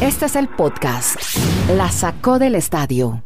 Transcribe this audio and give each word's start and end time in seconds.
Este 0.00 0.26
es 0.26 0.36
el 0.36 0.48
podcast. 0.48 1.16
La 1.76 1.90
sacó 1.90 2.38
del 2.38 2.54
estadio. 2.54 3.22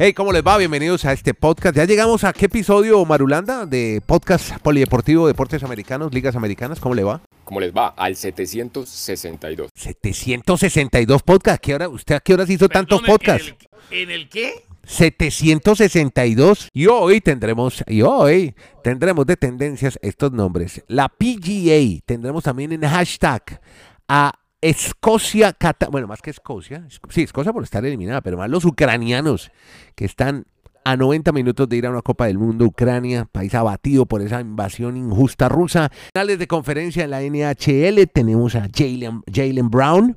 Hey, 0.00 0.12
¿cómo 0.12 0.32
les 0.32 0.46
va? 0.46 0.56
Bienvenidos 0.58 1.04
a 1.04 1.12
este 1.12 1.34
podcast. 1.34 1.76
Ya 1.76 1.84
llegamos 1.84 2.22
a 2.22 2.32
qué 2.32 2.46
episodio, 2.46 3.04
Marulanda, 3.04 3.66
de 3.66 4.00
podcast 4.06 4.58
polideportivo, 4.58 5.26
deportes 5.26 5.64
americanos, 5.64 6.14
ligas 6.14 6.36
americanas. 6.36 6.78
¿Cómo 6.78 6.94
le 6.94 7.02
va? 7.02 7.20
¿Cómo 7.42 7.58
les 7.58 7.72
va? 7.72 7.88
Al 7.96 8.14
762. 8.14 9.70
762 9.74 11.22
podcasts. 11.22 11.60
¿Qué 11.60 11.74
hora, 11.74 11.88
¿Usted 11.88 12.14
a 12.14 12.20
qué 12.20 12.34
horas 12.34 12.48
hizo 12.48 12.68
tantos 12.68 13.02
podcasts? 13.02 13.54
¿En 13.90 13.98
el, 13.98 14.02
en 14.02 14.10
el 14.10 14.28
qué? 14.28 14.67
762. 14.88 16.68
Y 16.72 16.86
hoy 16.86 17.20
tendremos, 17.20 17.84
y 17.86 18.02
hoy 18.02 18.54
tendremos 18.82 19.26
de 19.26 19.36
tendencias 19.36 19.98
estos 20.02 20.32
nombres. 20.32 20.82
La 20.88 21.08
PGA, 21.08 22.00
tendremos 22.06 22.44
también 22.44 22.72
en 22.72 22.82
hashtag 22.82 23.60
a 24.08 24.32
Escocia, 24.60 25.52
Cata- 25.52 25.88
bueno, 25.88 26.08
más 26.08 26.20
que 26.20 26.30
Escocia, 26.30 26.84
es- 26.88 27.00
sí, 27.10 27.22
Escocia 27.22 27.52
por 27.52 27.62
estar 27.62 27.84
eliminada, 27.84 28.20
pero 28.22 28.36
más 28.38 28.50
los 28.50 28.64
ucranianos 28.64 29.52
que 29.94 30.04
están 30.04 30.46
a 30.84 30.96
90 30.96 31.32
minutos 31.32 31.68
de 31.68 31.76
ir 31.76 31.86
a 31.86 31.90
una 31.90 32.00
Copa 32.02 32.26
del 32.26 32.38
Mundo, 32.38 32.64
Ucrania, 32.64 33.28
país 33.30 33.54
abatido 33.54 34.06
por 34.06 34.22
esa 34.22 34.40
invasión 34.40 34.96
injusta 34.96 35.48
rusa. 35.48 35.90
Finales 36.14 36.38
de 36.38 36.46
conferencia 36.46 37.04
en 37.04 37.10
la 37.10 37.20
NHL, 37.22 38.06
tenemos 38.12 38.54
a 38.56 38.66
Jalen 38.74 39.68
Brown, 39.70 40.16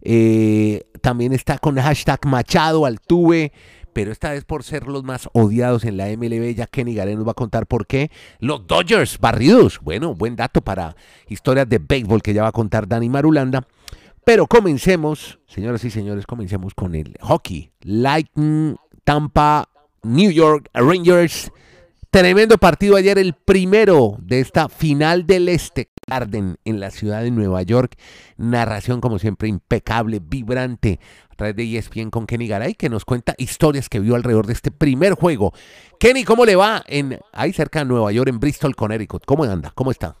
eh, 0.00 0.82
también 1.02 1.32
está 1.34 1.58
con 1.58 1.76
hashtag 1.76 2.24
Machado 2.26 2.86
Altuve, 2.86 3.52
pero 3.92 4.12
esta 4.12 4.30
vez 4.30 4.44
por 4.44 4.62
ser 4.62 4.86
los 4.86 5.04
más 5.04 5.28
odiados 5.32 5.84
en 5.84 5.96
la 5.96 6.06
MLB, 6.06 6.54
ya 6.54 6.66
Kenny 6.66 6.94
Garé 6.94 7.14
nos 7.14 7.26
va 7.26 7.32
a 7.32 7.34
contar 7.34 7.66
por 7.66 7.86
qué. 7.86 8.10
Los 8.38 8.66
Dodgers 8.66 9.18
barridos. 9.18 9.80
Bueno, 9.82 10.14
buen 10.14 10.36
dato 10.36 10.60
para 10.60 10.96
historias 11.28 11.68
de 11.68 11.78
béisbol 11.78 12.22
que 12.22 12.34
ya 12.34 12.42
va 12.42 12.48
a 12.48 12.52
contar 12.52 12.86
Dani 12.86 13.08
Marulanda. 13.08 13.66
Pero 14.24 14.46
comencemos, 14.46 15.38
señoras 15.46 15.84
y 15.84 15.90
señores, 15.90 16.26
comencemos 16.26 16.74
con 16.74 16.94
el 16.94 17.14
hockey. 17.20 17.72
Lightning, 17.80 18.76
Tampa, 19.04 19.68
New 20.02 20.30
York 20.30 20.68
Rangers. 20.74 21.50
Tremendo 22.10 22.56
partido 22.56 22.96
ayer, 22.96 23.18
el 23.18 23.34
primero 23.34 24.16
de 24.20 24.40
esta 24.40 24.68
final 24.68 25.26
del 25.26 25.48
Este 25.48 25.90
Garden 26.06 26.56
en 26.64 26.80
la 26.80 26.90
ciudad 26.90 27.22
de 27.22 27.30
Nueva 27.30 27.62
York. 27.62 27.96
Narración, 28.38 29.00
como 29.00 29.18
siempre, 29.18 29.48
impecable, 29.48 30.20
vibrante, 30.22 31.00
través 31.38 31.56
de 31.56 31.78
ESPN 31.78 32.10
con 32.10 32.26
Kenny 32.26 32.48
Garay, 32.48 32.74
que 32.74 32.88
nos 32.90 33.04
cuenta 33.04 33.34
historias 33.38 33.88
que 33.88 34.00
vio 34.00 34.14
alrededor 34.16 34.46
de 34.46 34.52
este 34.52 34.70
primer 34.70 35.14
juego. 35.14 35.52
Kenny, 35.98 36.24
¿cómo 36.24 36.44
le 36.44 36.56
va? 36.56 36.82
En, 36.86 37.18
ahí 37.32 37.52
cerca 37.52 37.78
de 37.78 37.84
Nueva 37.86 38.12
York, 38.12 38.28
en 38.28 38.40
Bristol, 38.40 38.74
Connecticut. 38.76 39.24
¿Cómo 39.24 39.44
anda? 39.44 39.70
¿Cómo 39.74 39.90
está? 39.90 40.16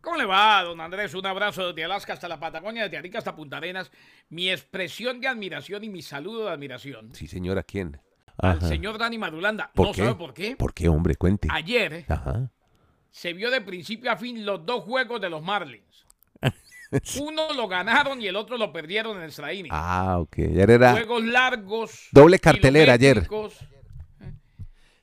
¿Cómo 0.00 0.16
le 0.16 0.24
va, 0.24 0.62
don 0.62 0.80
Andrés? 0.80 1.12
Un 1.14 1.26
abrazo 1.26 1.68
desde 1.68 1.84
Alaska 1.84 2.14
hasta 2.14 2.28
la 2.28 2.40
Patagonia, 2.40 2.84
desde 2.84 2.96
Arica 2.96 3.18
hasta 3.18 3.36
Punta 3.36 3.58
Arenas. 3.58 3.90
Mi 4.30 4.50
expresión 4.50 5.20
de 5.20 5.28
admiración 5.28 5.84
y 5.84 5.90
mi 5.90 6.00
saludo 6.02 6.46
de 6.46 6.50
admiración 6.52 7.14
Sí, 7.14 7.26
señora, 7.26 7.62
¿quién? 7.62 8.00
al 8.38 8.62
señor 8.62 8.98
Dani 8.98 9.18
Madulanda. 9.18 9.70
¿Por 9.74 9.88
¿No 9.88 9.92
qué? 9.92 10.02
sabe 10.02 10.14
por 10.14 10.32
qué? 10.32 10.56
¿Por 10.56 10.72
qué, 10.72 10.88
hombre? 10.88 11.16
Cuente. 11.16 11.48
Ayer 11.50 12.04
Ajá. 12.08 12.50
se 13.10 13.32
vio 13.32 13.50
de 13.50 13.60
principio 13.60 14.10
a 14.12 14.16
fin 14.16 14.46
los 14.46 14.64
dos 14.64 14.84
juegos 14.84 15.20
de 15.20 15.28
los 15.28 15.42
Marlins. 15.42 15.87
Uno 17.20 17.52
lo 17.54 17.68
ganaron 17.68 18.20
y 18.22 18.26
el 18.28 18.36
otro 18.36 18.56
lo 18.56 18.72
perdieron 18.72 19.16
en 19.16 19.22
el 19.22 19.28
extra 19.28 19.52
inning. 19.52 19.70
Ah, 19.74 20.18
ok. 20.18 20.38
Ayer 20.38 20.70
era... 20.70 20.92
Juegos 20.92 21.24
largos. 21.24 22.08
Doble 22.12 22.38
cartelera 22.38 22.94
ayer. 22.94 23.26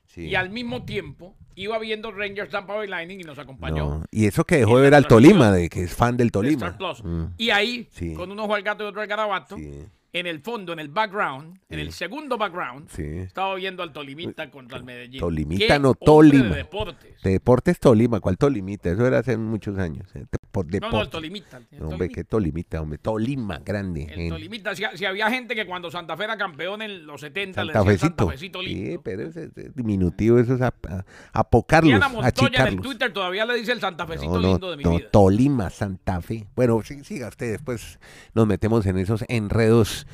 Sí. 0.06 0.22
Y 0.28 0.34
al 0.34 0.50
mismo 0.50 0.84
tiempo 0.84 1.36
iba 1.54 1.78
viendo 1.78 2.10
Rangers 2.10 2.50
Tampa 2.50 2.74
Bay 2.74 2.88
Lightning 2.88 3.20
y 3.20 3.24
nos 3.24 3.38
acompañó. 3.38 3.98
No, 3.98 4.04
Y 4.10 4.26
eso 4.26 4.44
que 4.44 4.56
dejó 4.56 4.76
de 4.76 4.82
ver 4.84 4.94
al 4.94 5.06
Tolima, 5.06 5.52
de 5.52 5.68
que 5.68 5.82
es 5.84 5.94
fan 5.94 6.16
del 6.16 6.28
de 6.28 6.32
Tolima. 6.32 6.76
Mm, 7.02 7.24
Y 7.36 7.50
ahí, 7.50 7.88
Sí. 7.92 8.14
con 8.14 8.30
un 8.30 8.38
ojo 8.40 8.54
al 8.54 8.62
gato 8.62 8.84
y 8.84 8.86
otro 8.86 9.00
al 9.02 9.06
garabato, 9.06 9.56
Sí. 9.56 9.84
En 10.18 10.26
el 10.26 10.40
fondo, 10.40 10.72
en 10.72 10.78
el 10.78 10.88
background, 10.88 11.58
en 11.68 11.78
el 11.78 11.92
segundo 11.92 12.38
background, 12.38 12.88
Sí. 12.90 13.02
estaba 13.02 13.54
viendo 13.54 13.82
al 13.82 13.92
Tolimita 13.92 14.50
contra 14.50 14.78
el 14.78 14.84
Medellín. 14.84 15.20
Tolimita, 15.20 15.66
¡Qué 15.74 15.78
no, 15.78 15.94
Tolima. 15.94 16.44
de 16.50 16.56
deportes. 16.56 17.22
De 17.22 17.30
Deportes 17.30 17.78
Tolima, 17.80 18.20
¿cuál 18.20 18.38
Tolimita? 18.38 18.90
Eso 18.90 19.06
era 19.06 19.18
hace 19.18 19.36
muchos 19.36 19.78
años. 19.78 20.06
eh, 20.14 20.24
por 20.50 20.66
No, 20.80 20.90
no, 20.90 21.02
el. 21.02 21.08
Tolimita. 21.10 21.58
el 21.58 21.82
hombre, 21.82 21.88
Tolimita. 22.08 22.14
qué 22.14 22.24
Tolimita, 22.24 22.80
hombre. 22.80 22.98
Tolima, 22.98 23.58
grande. 23.58 24.04
El 24.10 24.20
en 24.20 24.28
Tolimita, 24.30 24.74
si, 24.74 24.84
si 24.94 25.04
había 25.04 25.28
gente 25.30 25.54
que 25.54 25.66
cuando 25.66 25.90
Santa 25.90 26.16
Fe 26.16 26.24
era 26.24 26.36
campeón 26.38 26.80
en 26.82 27.06
los 27.06 27.20
70 27.20 27.64
le 27.64 27.72
Santa 27.72 27.90
decían 27.90 28.10
Fecito. 28.10 28.24
Santa 28.24 28.32
Fecito 28.32 28.60
Sí, 28.62 28.66
lindo. 28.74 29.02
pero 29.02 29.22
ese 29.28 29.50
es 29.54 29.74
diminutivo, 29.74 30.38
eso 30.38 30.54
es 30.54 30.62
a, 30.62 30.68
a- 30.88 31.04
apocarlos, 31.32 31.90
Diana 31.90 32.08
Montoya 32.08 32.62
en 32.68 32.74
el. 32.74 32.80
Twitter 32.80 33.12
todavía 33.12 33.44
le 33.44 33.54
dice 33.56 33.72
el 33.72 33.80
Santa 33.80 34.06
Fecito 34.06 34.34
No, 34.36 34.40
no, 34.40 34.48
lindo 34.48 34.70
de 34.70 34.76
mi 34.78 34.84
no, 34.84 34.96
vida. 34.96 35.10
Tolima, 35.10 35.68
Santa 35.70 36.20
Fe. 36.22 36.46
Bueno, 36.56 36.80
sí, 36.82 37.04
siga 37.04 37.28
usted, 37.28 37.52
después 37.52 37.98
nos 38.34 38.46
metemos 38.46 38.86
en 38.86 38.98
esos 38.98 39.24
enredos 39.28 40.05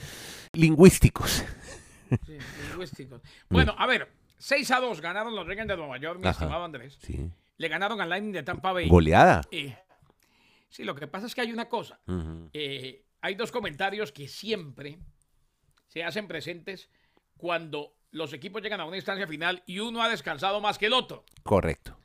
lingüísticos. 0.53 1.45
Sí, 2.27 2.39
lingüísticos. 2.69 3.21
Bueno, 3.49 3.75
a 3.79 3.87
ver, 3.87 4.11
6 4.39 4.71
a 4.73 4.81
2 4.81 5.01
ganaron 5.01 5.35
los 5.35 5.47
Rangers 5.47 5.69
de 5.69 5.77
Nueva 5.77 5.97
York, 5.99 6.19
mi 6.21 6.27
Ajá. 6.29 6.33
estimado 6.45 6.65
Andrés. 6.65 6.99
Sí. 7.03 7.31
Le 7.57 7.69
ganaron 7.69 8.01
al 8.01 8.09
Lightning 8.11 8.33
de 8.33 8.43
Tampa 8.43 8.73
Bay. 8.73 8.89
Goleada. 8.89 9.43
Eh, 9.51 9.77
sí, 10.69 10.85
lo 10.85 10.95
que 10.95 11.07
pasa 11.07 11.27
es 11.27 11.35
que 11.35 11.41
hay 11.43 11.53
una 11.53 11.69
cosa. 11.69 12.01
Eh, 12.53 13.05
hay 13.21 13.35
dos 13.35 13.53
comentarios 13.53 14.13
que 14.13 14.29
siempre 14.29 14.99
se 15.87 16.03
hacen 16.05 16.27
presentes 16.29 16.91
cuando 17.37 17.95
los 18.11 18.33
equipos 18.33 18.63
llegan 18.63 18.81
a 18.81 18.85
una 18.85 18.97
instancia 18.97 19.27
final 19.27 19.63
y 19.67 19.79
uno 19.79 20.03
ha 20.03 20.09
descansado 20.09 20.61
más 20.61 20.77
que 20.79 20.87
el 20.87 20.93
otro. 20.93 21.25
Correcto. 21.43 21.97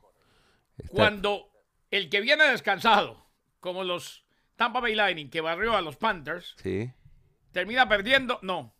Está- 0.77 0.89
Cuando 0.93 1.49
el 1.91 2.09
que 2.09 2.21
viene 2.21 2.45
descansado, 2.45 3.25
como 3.59 3.83
los 3.83 4.23
Tampa 4.55 4.79
Bay 4.79 4.95
Lightning, 4.95 5.29
que 5.29 5.41
barrió 5.41 5.75
a 5.75 5.81
los 5.81 5.97
Panthers, 5.97 6.53
Sí. 6.61 6.91
Termina 7.57 7.90
perdiendo, 7.90 8.38
no. 8.44 8.75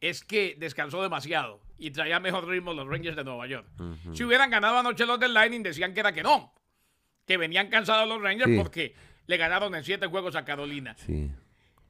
Es 0.00 0.22
que 0.22 0.54
descansó 0.56 1.02
demasiado 1.02 1.60
y 1.76 1.90
traía 1.90 2.20
mejor 2.20 2.46
ritmo 2.46 2.72
los 2.72 2.86
Rangers 2.86 3.16
de 3.16 3.24
Nueva 3.24 3.48
York. 3.48 3.66
Si 4.12 4.22
hubieran 4.22 4.48
ganado 4.48 4.78
anoche 4.78 5.04
los 5.06 5.18
del 5.18 5.34
Lightning, 5.34 5.64
decían 5.64 5.92
que 5.92 5.98
era 6.00 6.12
que 6.12 6.22
no. 6.22 6.54
Que 7.26 7.36
venían 7.36 7.68
cansados 7.68 8.08
los 8.08 8.22
Rangers 8.22 8.48
Sí. 8.52 8.56
porque 8.56 8.94
le 9.26 9.36
ganaron 9.38 9.74
en 9.74 9.82
siete 9.82 10.06
juegos 10.06 10.36
a 10.36 10.44
Carolina. 10.44 10.94
Sí. 10.98 11.32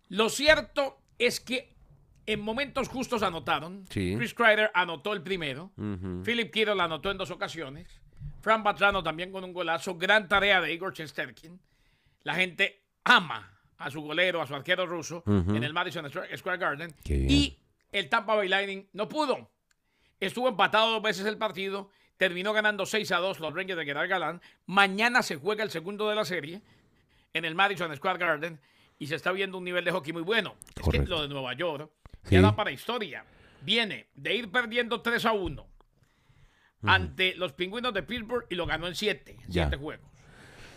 Lo 0.09 0.31
cierto 0.31 1.03
es 1.19 1.39
que 1.41 1.75
en 2.25 2.41
momentos 2.41 2.89
justos 2.89 3.23
anotaron. 3.23 3.85
Sí. 3.91 4.15
Chris 4.17 4.33
Kreider 4.33 4.71
anotó 4.73 5.13
el 5.13 5.21
primero. 5.23 5.71
Ujú. 5.77 6.23
Philip 6.25 6.51
Kittle 6.51 6.81
anotó 6.81 7.11
en 7.11 7.19
dos 7.19 7.31
ocasiones. 7.31 8.01
Fran 8.41 8.63
Batrano 8.63 9.03
también 9.03 9.31
con 9.33 9.45
un 9.45 9.53
golazo. 9.53 9.97
Gran 9.99 10.29
tarea 10.29 10.63
de 10.63 10.73
Igor 10.73 10.95
Chesterkin. 10.95 11.61
La 12.23 12.35
gente 12.35 12.85
ama 13.05 13.52
a 13.85 13.91
su 13.91 14.01
golero, 14.01 14.41
a 14.43 14.47
su 14.47 14.55
arquero 14.55 14.87
ruso 14.87 15.23
en 15.27 15.63
el 15.65 15.73
Madison 15.73 16.09
Square 16.11 16.59
Garden. 16.59 16.95
Y 17.07 17.59
el 17.91 18.09
Tampa 18.09 18.35
Bay 18.35 18.49
Lightning 18.49 18.87
no 18.93 19.09
pudo. 19.09 19.51
Estuvo 20.21 20.49
empatado 20.49 20.91
dos 20.93 21.03
veces 21.03 21.27
el 21.27 21.37
partido. 21.39 21.91
Terminó 22.17 22.53
ganando 22.53 22.87
6 22.87 23.11
a 23.13 23.17
2 23.19 23.41
los 23.41 23.53
Rangers 23.55 23.79
de 23.79 23.85
Gerard 23.85 24.09
Galán. 24.09 24.41
Mañana 24.67 25.23
se 25.23 25.37
juega 25.37 25.65
el 25.65 25.71
segundo 25.71 26.09
de 26.09 26.15
la 26.15 26.25
serie 26.25 26.63
en 27.33 27.45
el 27.45 27.55
Madison 27.57 27.95
Square 27.97 28.19
Garden 28.19 28.61
y 28.99 29.09
se 29.09 29.17
está 29.17 29.33
viendo 29.33 29.59
un 29.59 29.65
nivel 29.65 29.85
de 29.85 29.91
hockey 29.91 30.13
muy 30.13 30.23
bueno. 30.23 30.55
Es 30.77 30.89
que 30.89 30.99
lo 31.01 31.23
de 31.23 31.29
Nueva 31.29 31.55
York 31.55 31.91
Sí. 32.25 32.37
ya 32.37 32.43
da 32.43 32.55
para 32.55 32.71
historia. 32.71 33.25
Viene 33.63 34.07
de 34.15 34.35
ir 34.37 34.51
perdiendo 34.53 35.01
3 35.03 35.25
a 35.27 35.33
1 35.33 35.67
ante 36.85 37.35
los 37.37 37.53
pingüinos 37.53 37.93
de 37.95 38.03
Pittsburgh 38.03 38.47
y 38.51 38.55
lo 38.55 38.67
ganó 38.67 38.87
en 38.87 38.95
7, 38.95 39.37
Ya. 39.49 39.65
7 39.69 39.77
juegos. 39.77 40.09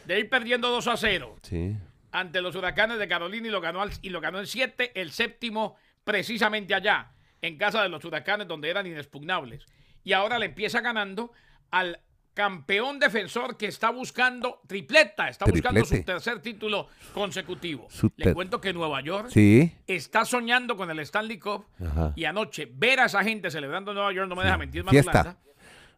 De 0.06 0.20
ir 0.20 0.30
perdiendo 0.30 0.70
2 0.70 0.88
a 0.88 0.98
0 0.98 1.36
Sí. 1.44 1.76
Ante 2.16 2.42
los 2.42 2.56
huracanes 2.56 2.98
de 3.00 3.08
Carolina 3.08 3.48
y 3.48 3.52
lo 3.52 3.62
ganó, 3.62 3.82
al- 3.82 3.92
y 4.02 4.10
lo 4.10 4.22
ganó 4.22 4.40
en 4.40 4.48
7, 4.48 5.00
el 5.00 5.12
séptimo 5.12 5.76
precisamente 6.04 6.74
allá, 6.74 7.12
en 7.42 7.58
casa 7.58 7.82
de 7.84 7.90
los 7.90 8.04
huracanes 8.06 8.48
donde 8.48 8.70
eran 8.70 8.88
inexpugnables. 8.88 9.66
Y 10.04 10.14
ahora 10.14 10.40
le 10.40 10.46
empieza 10.46 10.82
ganando 10.82 11.32
al 11.72 12.00
campeón 12.34 13.00
defensor 13.00 13.56
que 13.58 13.66
está 13.68 13.90
buscando 13.92 14.62
tripleta, 14.68 15.30
está 15.30 15.46
buscando 15.46 15.86
su 15.86 16.04
tercer 16.04 16.42
título 16.42 16.88
consecutivo. 17.14 17.88
Su 17.90 18.12
Le 18.18 18.34
cuento 18.34 18.60
que 18.60 18.74
Nueva 18.74 19.02
York 19.02 19.30
Sí. 19.30 19.74
está 19.88 20.26
soñando 20.26 20.76
con 20.76 20.90
el 20.92 21.00
Stanley 21.00 21.40
Cup 21.40 21.66
Ajá. 21.82 22.12
y 22.16 22.26
anoche 22.26 22.70
ver 22.72 23.00
a 23.00 23.06
esa 23.06 23.24
gente 23.24 23.50
celebrando 23.50 23.92
en 23.92 23.96
Nueva 23.96 24.12
York, 24.14 24.28
no 24.30 24.36
me 24.36 24.44
deja 24.44 24.58
mentir, 24.58 24.84
Fiesta. 24.84 25.12
Marulanda, 25.14 25.40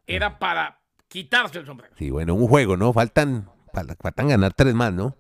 era 0.06 0.38
para 0.40 0.80
quitarse 1.08 1.58
el 1.60 1.66
sombrero. 1.66 1.96
Sí, 1.98 2.12
bueno, 2.12 2.36
un 2.36 2.48
juego, 2.48 2.78
¿no? 2.78 2.94
Faltan, 2.94 3.50
fal- 3.74 3.98
faltan 4.00 4.28
ganar 4.28 4.54
tres 4.54 4.76
más, 4.76 4.94
¿no? 4.94 5.16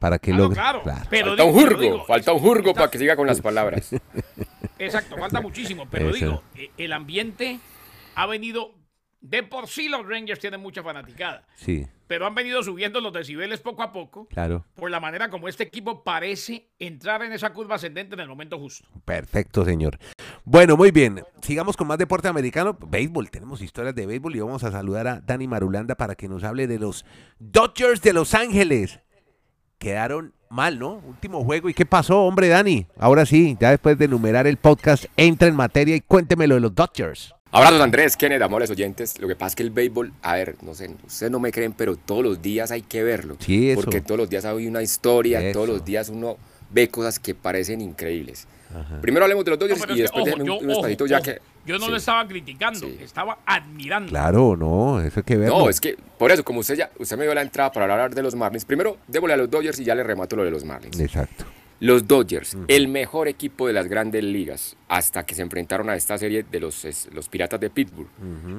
Para 0.00 0.18
que 0.18 0.32
Ah, 0.32 0.34
no, 0.36 0.42
logre. 0.44 0.54
claro, 0.56 0.82
pero 1.08 1.26
Falta 1.28 1.44
un 1.44 1.52
pero 1.54 1.60
jurgo, 1.68 1.80
digo, 1.82 2.04
falta 2.06 2.32
un 2.32 2.38
jurgo 2.40 2.74
para 2.74 2.90
que 2.90 2.98
siga 2.98 3.14
con 3.14 3.26
las 3.28 3.40
palabras. 3.40 3.90
Exacto, 4.78 5.16
falta 5.16 5.40
muchísimo, 5.40 5.86
pero 5.90 6.08
Eso. 6.10 6.16
digo, 6.16 6.42
eh, 6.56 6.70
el 6.78 6.92
ambiente 6.92 7.60
ha 8.14 8.26
venido, 8.26 8.72
de 9.20 9.42
por 9.42 9.68
sí 9.68 9.88
los 9.90 10.06
Rangers 10.08 10.40
tienen 10.40 10.60
mucha 10.60 10.82
fanaticada, 10.82 11.46
Sí. 11.56 11.86
pero 12.06 12.26
han 12.26 12.34
venido 12.34 12.62
subiendo 12.62 13.02
los 13.02 13.12
decibeles 13.12 13.60
poco 13.60 13.82
a 13.82 13.92
poco 13.92 14.26
Claro. 14.28 14.64
por 14.74 14.90
la 14.90 15.00
manera 15.00 15.28
como 15.28 15.48
este 15.48 15.64
equipo 15.64 16.02
parece 16.02 16.70
entrar 16.78 17.22
en 17.22 17.34
esa 17.34 17.52
curva 17.52 17.74
ascendente 17.74 18.14
en 18.14 18.20
el 18.20 18.28
momento 18.28 18.58
justo. 18.58 18.88
Perfecto, 19.04 19.66
señor. 19.66 19.98
Bueno, 20.44 20.78
muy 20.78 20.90
bien. 20.92 21.22
Sigamos 21.42 21.76
con 21.76 21.86
más 21.88 21.98
deporte 21.98 22.26
americano. 22.28 22.74
Béisbol. 22.88 23.30
Tenemos 23.30 23.60
historias 23.60 23.94
de 23.94 24.06
béisbol 24.06 24.34
y 24.34 24.40
vamos 24.40 24.64
a 24.64 24.70
saludar 24.72 25.06
a 25.06 25.20
Dani 25.20 25.46
Marulanda 25.46 25.94
para 25.94 26.14
que 26.14 26.26
nos 26.26 26.42
hable 26.42 26.66
de 26.66 26.78
los 26.78 27.04
Dodgers 27.38 28.00
de 28.00 28.14
Los 28.14 28.32
Ángeles. 28.32 28.98
Quedaron 29.80 30.34
mal, 30.50 30.78
¿no? 30.78 31.00
Último 31.08 31.42
juego. 31.42 31.70
¿Y 31.70 31.72
qué 31.72 31.86
pasó, 31.86 32.24
hombre, 32.24 32.48
Dani? 32.48 32.86
Ahora 32.98 33.24
sí, 33.24 33.56
ya 33.58 33.70
después 33.70 33.96
de 33.96 34.04
enumerar 34.04 34.46
el 34.46 34.58
podcast, 34.58 35.06
entra 35.16 35.48
en 35.48 35.56
materia 35.56 35.96
y 35.96 36.02
cuénteme 36.02 36.46
lo 36.46 36.56
de 36.56 36.60
los 36.60 36.74
Dodgers. 36.74 37.34
Abrazos 37.50 37.80
Andrés, 37.80 38.14
Kenneth, 38.14 38.42
amores 38.42 38.68
oyentes. 38.68 39.18
Lo 39.18 39.26
que 39.26 39.36
pasa 39.36 39.52
es 39.52 39.56
que 39.56 39.62
el 39.62 39.70
béisbol, 39.70 40.12
a 40.20 40.34
ver, 40.34 40.56
no 40.60 40.74
sé, 40.74 40.90
ustedes 41.06 41.32
no 41.32 41.40
me 41.40 41.50
creen, 41.50 41.72
pero 41.72 41.96
todos 41.96 42.22
los 42.22 42.42
días 42.42 42.70
hay 42.70 42.82
que 42.82 43.02
verlo. 43.02 43.36
Sí, 43.38 43.70
eso. 43.70 43.80
Porque 43.80 44.02
todos 44.02 44.18
los 44.18 44.28
días 44.28 44.44
hay 44.44 44.66
una 44.66 44.82
historia, 44.82 45.40
Eso. 45.40 45.58
todos 45.58 45.68
los 45.70 45.82
días 45.82 46.10
uno 46.10 46.36
ve 46.68 46.90
cosas 46.90 47.18
que 47.18 47.34
parecen 47.34 47.80
increíbles. 47.80 48.46
Primero 49.00 49.24
hablemos 49.24 49.46
de 49.46 49.52
los 49.52 49.58
Dodgers 49.58 49.82
y 49.88 49.94
que, 49.94 50.02
después 50.02 50.26
yo, 50.26 50.34
un, 50.36 50.50
ojo, 50.50 50.70
espacito 50.72 51.06
ya 51.06 51.16
ojo, 51.16 51.24
que... 51.24 51.38
yo 51.66 51.78
no 51.78 51.84
sí. 51.86 51.90
lo 51.90 51.96
estaba 51.96 52.26
criticando, 52.26 52.80
Sí. 52.80 52.98
estaba 53.00 53.38
admirando. 53.46 54.08
Claro, 54.10 54.56
no, 54.56 55.00
eso 55.00 55.20
hay 55.20 55.24
que 55.24 55.36
verlo. 55.36 55.58
No, 55.58 55.68
es 55.70 55.80
que 55.80 55.96
por 56.18 56.30
eso, 56.30 56.44
como 56.44 56.60
usted 56.60 56.76
ya 56.76 56.90
usted 56.98 57.16
me 57.16 57.24
dio 57.24 57.34
la 57.34 57.42
entrada 57.42 57.70
para 57.72 57.92
hablar 57.92 58.14
de 58.14 58.22
los 58.22 58.34
Marlins, 58.34 58.64
primero 58.64 58.96
démosle 59.06 59.34
a 59.34 59.36
los 59.36 59.50
Dodgers 59.50 59.78
y 59.80 59.84
ya 59.84 59.94
le 59.94 60.02
remato 60.02 60.36
lo 60.36 60.44
de 60.44 60.50
los 60.50 60.64
Marlins. 60.64 60.98
Exacto. 60.98 61.44
Los 61.80 62.06
Dodgers, 62.06 62.56
el 62.68 62.88
mejor 62.88 63.26
equipo 63.26 63.66
de 63.66 63.72
las 63.72 63.88
grandes 63.88 64.22
ligas, 64.22 64.76
hasta 64.88 65.24
que 65.24 65.34
se 65.34 65.40
enfrentaron 65.42 65.88
a 65.88 65.96
esta 65.96 66.18
serie 66.18 66.44
de 66.50 66.60
los, 66.60 66.84
es- 66.84 67.08
los 67.12 67.28
Piratas 67.30 67.58
de 67.58 67.70
Pittsburgh. 67.70 68.08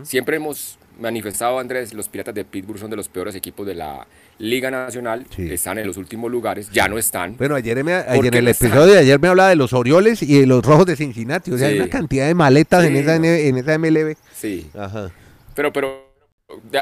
Siempre 0.03 0.37
hemos 0.37 0.79
manifestado, 0.99 1.59
Andrés, 1.59 1.93
los 1.93 2.09
Piratas 2.09 2.33
de 2.33 2.43
Pittsburgh 2.45 2.79
son 2.79 2.89
de 2.89 2.95
los 2.95 3.07
peores 3.09 3.35
equipos 3.35 3.65
de 3.67 3.75
la 3.75 4.07
Liga 4.39 4.71
Nacional. 4.71 5.25
Sí. 5.35 5.51
Están 5.53 5.77
en 5.77 5.85
los 5.85 5.97
últimos 5.97 6.31
lugares, 6.31 6.69
ya 6.71 6.87
no 6.87 6.97
están. 6.97 7.37
Bueno, 7.37 7.53
ayer, 7.55 7.83
me, 7.83 7.99
¿Por 8.01 8.09
ayer 8.11 8.25
en 8.25 8.33
el 8.39 8.45
no 8.45 8.51
episodio 8.51 8.93
de 8.93 8.97
ayer 8.97 9.19
me 9.19 9.27
hablaba 9.27 9.49
de 9.49 9.55
los 9.55 9.71
Orioles 9.73 10.23
y 10.23 10.39
de 10.39 10.47
los 10.47 10.63
Rojos 10.65 10.87
de 10.87 10.95
Cincinnati. 10.95 11.51
O 11.51 11.57
sea, 11.59 11.67
hay 11.67 11.77
una 11.77 11.89
cantidad 11.89 12.25
de 12.25 12.33
maletas 12.33 12.83
en, 12.85 12.95
esa, 12.95 13.19
no. 13.19 13.25
En 13.25 13.57
esa 13.57 13.77
MLB. 13.77 14.15
Sí, 14.35 14.67
Ajá. 14.75 15.11
pero, 15.55 15.71
pero 15.71 16.09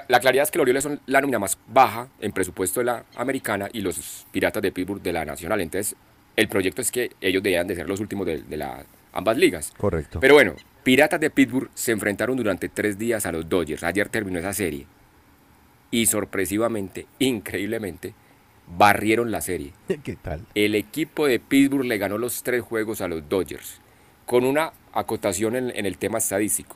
la 0.08 0.20
claridad 0.20 0.44
es 0.44 0.52
que 0.52 0.58
los 0.58 0.64
Orioles 0.64 0.84
son 0.84 1.00
la 1.06 1.20
nómina 1.22 1.38
más 1.38 1.58
baja 1.68 2.08
en 2.22 2.32
presupuesto 2.32 2.80
de 2.80 2.86
la 2.86 3.04
americana 3.18 3.68
y 3.74 3.82
los 3.82 4.26
Piratas 4.32 4.64
de 4.64 4.72
Pittsburgh 4.72 5.02
de 5.02 5.14
la 5.14 5.26
nacional. 5.26 5.60
Entonces, 5.62 5.96
el 6.40 6.48
proyecto 6.48 6.82
es 6.82 6.92
que 6.92 7.12
ellos 7.22 7.44
debían 7.44 7.68
de 7.68 7.76
ser 7.76 7.88
los 7.88 8.00
últimos 8.00 8.26
de, 8.26 8.42
de 8.42 8.58
la, 8.58 8.86
ambas 9.14 9.38
ligas. 9.38 9.74
Correcto. 9.78 10.20
Pero 10.20 10.34
bueno, 10.36 10.56
Piratas 10.84 11.20
de 11.20 11.30
Pittsburgh 11.30 11.70
se 11.74 11.92
enfrentaron 11.92 12.38
durante 12.38 12.70
tres 12.70 12.98
días 12.98 13.26
a 13.26 13.32
los 13.32 13.48
Dodgers. 13.50 13.84
Ayer 13.84 14.10
terminó 14.10 14.40
esa 14.40 14.54
serie. 14.54 14.88
Y 15.92 16.06
sorpresivamente, 16.06 17.06
increíblemente, 17.20 18.14
barrieron 18.66 19.32
la 19.32 19.42
serie. 19.42 19.74
¿Qué 20.04 20.16
tal? 20.16 20.46
El 20.56 20.76
equipo 20.76 21.28
de 21.28 21.40
Pittsburgh 21.40 21.86
le 21.86 21.98
ganó 21.98 22.18
los 22.18 22.44
tres 22.44 22.62
juegos 22.62 23.02
a 23.02 23.08
los 23.08 23.28
Dodgers. 23.28 23.82
Con 24.26 24.46
una 24.46 24.72
acotación 24.94 25.56
en, 25.56 25.72
en 25.76 25.86
el 25.86 25.98
tema 25.98 26.20
estadístico. 26.20 26.76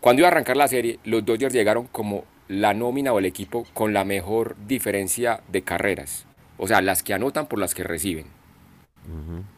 Cuando 0.00 0.20
iba 0.20 0.28
a 0.28 0.32
arrancar 0.32 0.56
la 0.56 0.68
serie, 0.68 0.98
los 1.04 1.24
Dodgers 1.24 1.52
llegaron 1.52 1.86
como 1.86 2.24
la 2.48 2.74
nómina 2.74 3.12
o 3.12 3.18
el 3.18 3.26
equipo 3.26 3.66
con 3.74 3.92
la 3.92 4.04
mejor 4.04 4.56
diferencia 4.66 5.40
de 5.48 5.62
carreras. 5.62 6.27
O 6.58 6.68
sea, 6.68 6.82
las 6.82 7.02
que 7.02 7.14
anotan 7.14 7.46
por 7.46 7.58
las 7.58 7.74
que 7.74 7.84
reciben. 7.84 8.26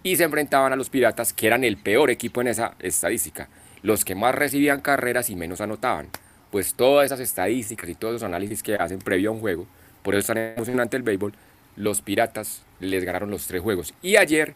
Y 0.05 0.17
se 0.17 0.25
enfrentaban 0.25 0.73
a 0.73 0.77
los 0.77 0.91
Piratas, 0.91 1.33
que 1.33 1.49
eran 1.49 1.65
el 1.65 1.77
peor 1.77 2.11
equipo 2.11 2.41
en 2.41 2.49
esa 2.49 2.75
estadística. 2.79 3.49
Los 3.83 4.05
que 4.05 4.15
más 4.15 4.35
recibían 4.35 4.81
carreras 4.81 5.29
y 5.29 5.35
menos 5.35 5.61
anotaban. 5.61 6.09
Pues 6.53 6.75
todas 6.75 7.07
esas 7.07 7.21
estadísticas 7.21 7.89
y 7.89 7.95
todos 7.95 8.17
esos 8.17 8.27
análisis 8.27 8.63
que 8.63 8.77
hacen 8.77 8.99
previo 8.99 9.31
a 9.31 9.33
un 9.33 9.41
juego, 9.41 9.67
por 10.03 10.15
eso 10.15 10.21
es 10.21 10.27
tan 10.27 10.37
emocionante 10.39 10.97
el 10.97 11.03
béisbol, 11.03 11.33
los 11.77 12.03
Piratas 12.03 12.63
les 12.81 13.05
ganaron 13.05 13.31
los 13.31 13.47
tres 13.47 13.63
juegos. 13.63 13.95
Y 14.03 14.17
ayer, 14.17 14.55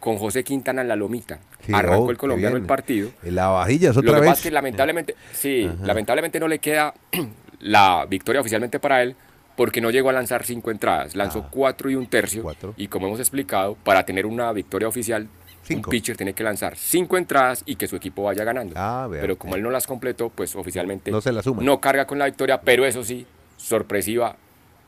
con 0.00 0.18
José 0.18 0.44
Quintana 0.44 0.82
en 0.82 0.88
la 0.88 0.96
lomita, 0.96 1.38
Sí, 1.64 1.72
arrancó 1.74 2.04
oh, 2.04 2.10
el 2.10 2.16
colombiano 2.16 2.56
el 2.56 2.64
partido. 2.64 3.10
La 3.22 3.48
vajilla 3.48 3.90
es 3.90 3.96
Lo 3.96 4.00
otra 4.00 4.14
que 4.14 4.20
vez. 4.20 4.30
pasa 4.30 4.40
es 4.40 4.42
que 4.44 4.50
lamentablemente, 4.50 5.14
sí, 5.32 5.70
lamentablemente 5.82 6.40
no 6.40 6.48
le 6.48 6.58
queda 6.58 6.94
la 7.60 8.06
victoria 8.08 8.40
oficialmente 8.40 8.78
para 8.78 9.02
él 9.02 9.16
porque 9.56 9.80
no 9.80 9.90
llegó 9.90 10.10
a 10.10 10.12
lanzar 10.12 10.44
cinco 10.44 10.70
entradas, 10.70 11.14
lanzó 11.16 11.44
Ah. 11.46 11.48
cuatro 11.50 11.90
y 11.90 11.94
un 11.94 12.06
tercio. 12.06 12.42
Cuatro. 12.42 12.74
Y 12.76 12.88
como 12.88 13.06
hemos 13.06 13.18
explicado, 13.20 13.74
para 13.82 14.04
tener 14.04 14.26
una 14.26 14.52
victoria 14.52 14.86
oficial, 14.88 15.28
Cinco. 15.62 15.88
un 15.88 15.90
pitcher 15.90 16.16
tiene 16.16 16.32
que 16.34 16.44
lanzar 16.44 16.76
cinco 16.76 17.16
entradas 17.16 17.62
y 17.66 17.76
que 17.76 17.88
su 17.88 17.96
equipo 17.96 18.22
vaya 18.24 18.44
ganando. 18.44 18.74
Ah, 18.76 19.08
vea 19.10 19.20
pero 19.20 19.36
como 19.36 19.56
él 19.56 19.62
no 19.62 19.70
las 19.70 19.86
completó, 19.86 20.28
pues 20.28 20.54
oficialmente 20.54 21.10
No 21.10 21.20
se 21.20 21.32
la 21.32 21.42
suman. 21.42 21.64
no 21.64 21.80
carga 21.80 22.06
con 22.06 22.18
la 22.18 22.26
victoria, 22.26 22.60
pero 22.60 22.84
eso 22.86 23.02
sí, 23.02 23.26
sorpresiva 23.56 24.36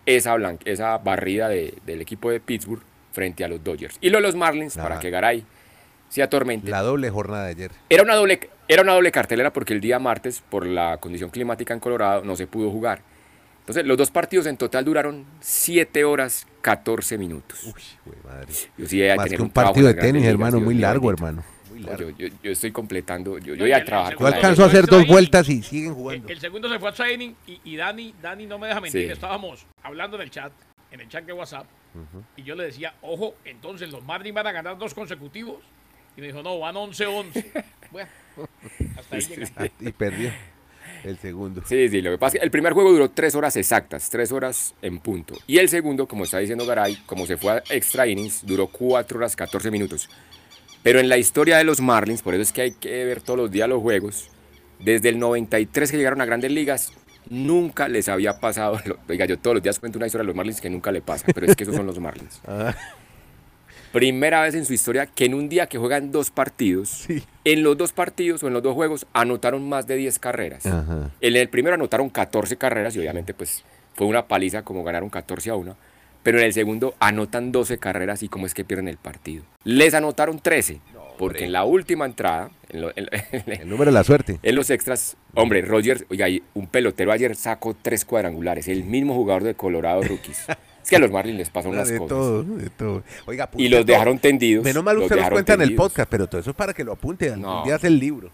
esa, 0.07 0.35
blan- 0.37 0.59
esa 0.65 0.99
barrida 0.99 1.49
de- 1.49 1.75
del 1.85 2.01
equipo 2.01 2.31
de 2.31 2.41
Pittsburgh 2.41 2.83
frente 3.13 3.45
a 3.45 3.49
los 3.49 3.63
Dodgers. 3.65 3.97
Y 4.01 4.11
lo 4.11 4.19
de 4.19 4.23
los 4.23 4.37
Marlins, 4.37 4.77
para 4.77 4.99
que 5.01 5.11
Garay 5.11 5.45
se 6.09 6.23
atormente. 6.23 6.71
La 6.71 6.83
doble 6.83 7.11
jornada 7.11 7.45
de 7.45 7.51
ayer. 7.51 7.71
Era 7.91 8.03
una 8.03 8.15
doble, 8.15 8.39
era 8.69 8.83
una 8.83 8.93
doble 8.95 9.11
cartelera 9.13 9.53
porque 9.53 9.75
el 9.75 9.81
día 9.81 9.99
martes, 9.99 10.43
por 10.49 10.65
la 10.67 10.97
condición 10.99 11.31
climática 11.31 11.75
en 11.75 11.81
Colorado, 11.81 12.23
no 12.25 12.37
se 12.37 12.47
pudo 12.47 12.71
jugar. 12.71 13.01
Entonces, 13.69 13.87
los 13.87 13.99
dos 13.99 14.11
partidos 14.11 14.47
en 14.47 14.57
total 14.57 14.83
duraron 14.83 15.27
7 15.41 16.03
horas 16.03 16.47
14 16.63 17.19
minutos. 17.19 17.65
Uy, 17.65 17.83
güey, 18.07 18.19
madre. 18.25 18.47
Yo 18.79 18.87
sí 18.87 19.07
a 19.07 19.15
Más 19.15 19.25
tener 19.27 19.37
que 19.37 19.43
un 19.43 19.51
partido 19.51 19.89
de 19.89 19.93
tenis, 19.93 20.25
hermano, 20.25 20.59
muy 20.59 20.75
largo, 20.75 21.11
hermano. 21.11 21.45
Muy 21.69 21.81
largo. 21.81 22.09
yo, 22.09 22.29
yo- 22.29 22.35
yo 22.43 22.51
estoy 22.51 22.73
completando, 22.73 23.37
yo, 23.37 23.55
yo 23.55 23.65
voy 23.65 23.73
a 23.73 23.85
trabajar 23.85 24.17
Yo 24.19 24.27
alcanzo 24.27 24.65
a 24.65 24.69
hacer 24.69 24.87
dos 24.87 25.07
vueltas 25.07 25.51
y 25.51 25.63
siguen 25.63 25.93
jugando. 25.93 26.29
El 26.29 26.41
segundo 26.41 26.67
se 26.71 26.79
fue 26.79 26.89
a 26.89 26.93
training 26.93 27.35
y, 27.47 27.61
y 27.63 27.77
Dani, 27.77 28.15
Dani 28.23 28.47
no 28.47 28.59
me 28.59 28.69
deja 28.69 28.81
mentir. 28.81 29.05
Sí. 29.05 29.13
Estábamos 29.13 29.67
hablando 29.83 30.17
en 30.17 30.23
el 30.23 30.31
chat, 30.31 30.51
en 30.91 31.01
el 31.03 31.09
chat 31.11 31.25
de 31.27 31.35
WhatsApp, 31.35 31.67
y 32.39 32.45
yo 32.45 32.55
le 32.55 32.65
decía, 32.65 32.95
ojo, 33.03 33.35
entonces 33.45 33.91
los 33.91 34.03
Marlins 34.03 34.35
van 34.35 34.47
a 34.47 34.53
ganar 34.53 34.79
dos 34.79 34.95
consecutivos. 34.95 35.59
Y 36.17 36.23
me 36.23 36.29
dijo, 36.29 36.43
no, 36.43 36.59
van 36.59 36.75
11-11. 36.75 37.65
bueno, 37.93 38.09
hasta 38.97 39.15
ahí 39.17 39.21
llegamos. 39.21 39.53
Ah, 39.59 39.67
Y 39.79 39.93
perdió 39.93 40.31
el 41.05 41.19
segundo. 41.19 41.63
Sí, 41.67 41.89
sí, 41.89 42.01
lo 42.01 42.11
que 42.11 42.19
pasa 42.19 42.37
es 42.37 42.41
que 42.41 42.45
el 42.45 42.51
primer 42.51 42.73
juego 42.73 42.93
duró 42.93 43.11
tres 43.11 43.35
horas 43.35 43.57
exactas, 43.57 44.09
tres 44.11 44.33
horas 44.33 44.75
en 44.83 44.99
punto. 44.99 45.35
Y 45.47 45.59
el 45.59 45.69
segundo, 45.69 46.07
como 46.07 46.25
está 46.25 46.39
diciendo 46.39 46.67
Garay, 46.67 46.97
como 47.07 47.27
se 47.27 47.37
fue 47.37 47.53
a 47.53 47.63
extra 47.71 48.07
innings, 48.07 48.45
duró 48.47 48.67
cuatro 48.69 49.19
horas 49.19 49.37
14 49.37 49.71
minutos. 49.71 50.09
Pero 50.83 51.01
en 51.01 51.09
la 51.09 51.19
historia 51.19 51.59
de 51.59 51.65
los 51.65 51.81
Marlins, 51.81 52.23
por 52.23 52.35
eso 52.35 52.43
es 52.43 52.53
que 52.53 52.63
hay 52.63 52.71
que 52.73 53.05
ver 53.05 53.21
todos 53.21 53.39
los 53.39 53.51
días 53.51 53.69
los 53.69 53.83
juegos, 53.83 54.31
desde 54.79 55.09
el 55.09 55.19
93 55.19 55.91
que 55.91 55.97
llegaron 55.97 56.21
a 56.21 56.25
grandes 56.25 56.53
ligas, 56.53 56.93
nunca 57.29 57.89
les 57.89 58.09
había 58.09 58.41
pasado. 58.41 58.81
Oiga, 59.09 59.27
yo 59.27 59.39
todos 59.39 59.57
los 59.57 59.63
días 59.63 59.79
cuento 59.79 59.99
una 59.99 60.07
historia 60.07 60.23
de 60.23 60.29
los 60.29 60.37
Marlins 60.37 60.61
que 60.61 60.71
nunca 60.71 60.93
le 60.93 61.01
pasa, 61.01 61.27
pero 61.35 61.47
es 61.47 61.57
que 61.57 61.65
esos 61.65 61.75
son 61.75 61.87
los 61.87 61.99
Marlins. 61.99 62.41
Primera 63.93 64.43
vez 64.43 64.55
en 64.55 64.65
su 64.65 64.73
historia 64.75 65.07
que 65.07 65.25
en 65.25 65.35
un 65.35 65.49
día 65.49 65.67
que 65.67 65.79
juegan 65.79 66.13
dos 66.13 66.31
partidos, 66.31 66.89
sí. 66.89 67.23
en 67.45 67.63
los 67.63 67.77
dos 67.77 67.93
partidos 67.93 68.43
o 68.43 68.49
en 68.49 68.53
los 68.53 68.63
dos 68.63 68.75
juegos 68.75 69.07
anotaron 69.13 69.67
más 69.69 69.87
de 69.87 69.97
10 69.97 70.19
carreras. 70.19 70.67
Ajá. 70.67 71.11
En 71.21 71.37
el 71.37 71.49
primero 71.49 71.75
anotaron 71.75 72.11
14 72.11 72.57
carreras 72.57 72.95
y 72.97 72.99
obviamente 73.01 73.33
pues 73.35 73.65
fue 73.95 74.07
una 74.07 74.27
paliza 74.29 74.63
como 74.63 74.85
ganaron 74.85 75.09
14 75.11 75.51
a 75.51 75.55
1. 75.55 75.77
Pero 76.23 76.39
en 76.39 76.45
el 76.45 76.53
segundo 76.53 76.95
anotan 76.99 77.53
12 77.53 77.79
carreras 77.79 78.23
y 78.23 78.29
cómo 78.29 78.45
es 78.45 78.53
que 78.53 78.65
pierden 78.65 78.89
el 78.89 78.99
partido. 78.99 79.45
Les 79.65 79.95
anotaron 79.95 80.39
13. 80.41 80.81
Porque 81.17 81.45
en 81.47 81.53
la 81.53 81.65
última 81.65 82.05
entrada, 82.07 82.51
en, 82.69 82.81
lo- 82.83 82.93
en- 82.97 83.09
El 83.47 83.69
número 83.69 83.91
de 83.91 83.95
la 83.95 84.05
suerte. 84.05 84.39
en 84.43 84.55
los 84.55 84.71
extras, 84.71 85.17
hombre, 85.35 85.63
Rogers, 85.63 86.05
oiga, 86.11 86.27
un 86.55 86.67
pelotero 86.69 87.11
ayer 87.11 87.35
sacó 87.35 87.75
tres 87.75 88.05
cuadrangulares. 88.05 88.69
El 88.69 88.85
mismo 88.85 89.15
jugador 89.15 89.43
de 89.45 89.55
Colorado 89.55 90.03
Rookies. 90.03 90.45
Es 90.83 90.91
que 90.91 90.97
a 90.97 90.99
los 91.01 91.11
Marlins 91.11 91.39
les 91.39 91.51
pasan 91.51 91.73
unas 91.73 91.89
de 91.89 91.99
cosas. 91.99 92.09
todo, 92.09 92.43
de 92.45 92.71
todo. 92.71 93.03
Oiga, 93.27 93.51
Y 93.57 93.69
los 93.69 93.81
todo. 93.81 93.93
dejaron 93.93 94.19
tendidos. 94.19 94.65
Menos 94.65 94.83
mal 94.83 94.95
los 94.97 95.05
usted 95.05 95.17
dejaron 95.17 95.37
cuenta 95.37 95.55
en 95.55 95.63
el 95.63 95.75
podcast, 95.75 96.11
pero 96.11 96.27
todo 96.29 96.41
eso 96.41 96.51
es 96.51 96.57
para 96.57 96.73
que 96.75 96.85
lo 96.85 96.93
apunte. 96.93 97.37
No. 97.37 97.65
día 97.65 97.75
hace 97.77 97.89
el 97.89 97.99
libro. 97.99 98.31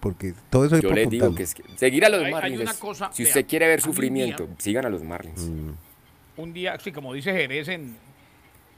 Porque 0.00 0.32
todo 0.48 0.64
eso 0.64 0.76
hay 0.76 0.80
Yo 0.82 0.88
para 0.88 1.00
les 1.02 1.10
digo 1.10 1.34
que, 1.34 1.42
es 1.42 1.54
que 1.54 1.62
seguir 1.76 2.04
a 2.06 2.08
los 2.08 2.20
Hay- 2.20 2.26
hay 2.26 2.32
Marlins. 2.32 2.60
una 2.62 2.70
es- 2.70 2.78
cosa, 2.78 3.10
si 3.12 3.22
vea, 3.24 3.30
usted 3.30 3.46
quiere 3.46 3.66
ver 3.66 3.80
un 3.80 3.84
sufrimiento, 3.84 4.46
día- 4.46 4.54
sigan 4.58 4.86
a 4.86 4.88
los 4.88 5.02
Marlins. 5.02 5.40
Mm. 5.48 5.70
un 6.36 6.52
día, 6.54 6.78
sí, 6.80 6.90
como 6.90 7.12
dice 7.12 7.32
Jerez, 7.32 7.68
en, 7.68 7.96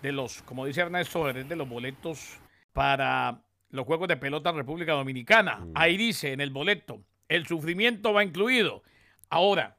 de 0.03 0.13
los, 0.13 0.43
como 0.43 0.67
dice 0.67 0.81
Ernesto 0.81 1.25
Jerez, 1.27 1.49
de 1.49 1.55
los 1.57 1.69
boletos 1.69 2.39
para 2.73 3.41
los 3.71 3.87
Juegos 3.87 4.09
de 4.09 4.17
Pelota 4.17 4.51
en 4.51 4.57
República 4.57 4.93
Dominicana. 4.93 5.65
Ahí 5.75 5.97
dice 5.97 6.33
en 6.33 6.41
el 6.41 6.51
boleto, 6.51 7.01
el 7.29 7.47
sufrimiento 7.47 8.13
va 8.13 8.25
incluido. 8.25 8.83
Ahora, 9.31 9.77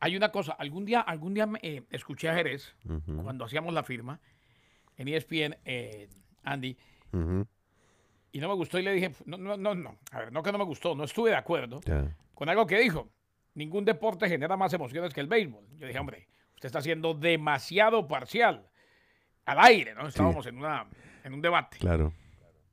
hay 0.00 0.16
una 0.16 0.32
cosa, 0.32 0.52
algún 0.52 0.84
día, 0.84 1.00
algún 1.00 1.34
día 1.34 1.48
eh, 1.62 1.82
escuché 1.90 2.28
a 2.28 2.34
Jerez, 2.34 2.74
cuando 3.22 3.44
hacíamos 3.44 3.72
la 3.74 3.82
firma, 3.82 4.18
en 4.96 5.08
ESPN, 5.08 5.56
eh, 5.64 6.08
Andy, 6.42 6.76
y 8.32 8.38
no 8.38 8.48
me 8.48 8.54
gustó 8.54 8.78
y 8.78 8.82
le 8.82 8.92
dije, 8.92 9.12
no, 9.26 9.36
no, 9.36 9.56
no, 9.56 9.74
no, 9.74 9.98
a 10.12 10.18
ver, 10.20 10.32
no 10.32 10.42
que 10.42 10.52
no 10.52 10.58
me 10.58 10.64
gustó, 10.64 10.94
no 10.94 11.04
estuve 11.04 11.30
de 11.30 11.36
acuerdo 11.36 11.80
con 12.34 12.48
algo 12.48 12.66
que 12.66 12.78
dijo. 12.78 13.10
Ningún 13.52 13.84
deporte 13.84 14.28
genera 14.28 14.56
más 14.56 14.72
emociones 14.72 15.12
que 15.12 15.20
el 15.20 15.26
béisbol. 15.26 15.64
Yo 15.76 15.86
dije, 15.86 15.98
hombre, 15.98 16.28
usted 16.54 16.66
está 16.68 16.80
siendo 16.80 17.14
demasiado 17.14 18.06
parcial. 18.06 18.70
Al 19.44 19.58
aire, 19.58 19.94
¿no? 19.94 20.06
Estábamos 20.06 20.46
en, 20.46 20.56
una, 20.56 20.86
en 21.24 21.34
un 21.34 21.42
debate. 21.42 21.78
Claro. 21.78 22.14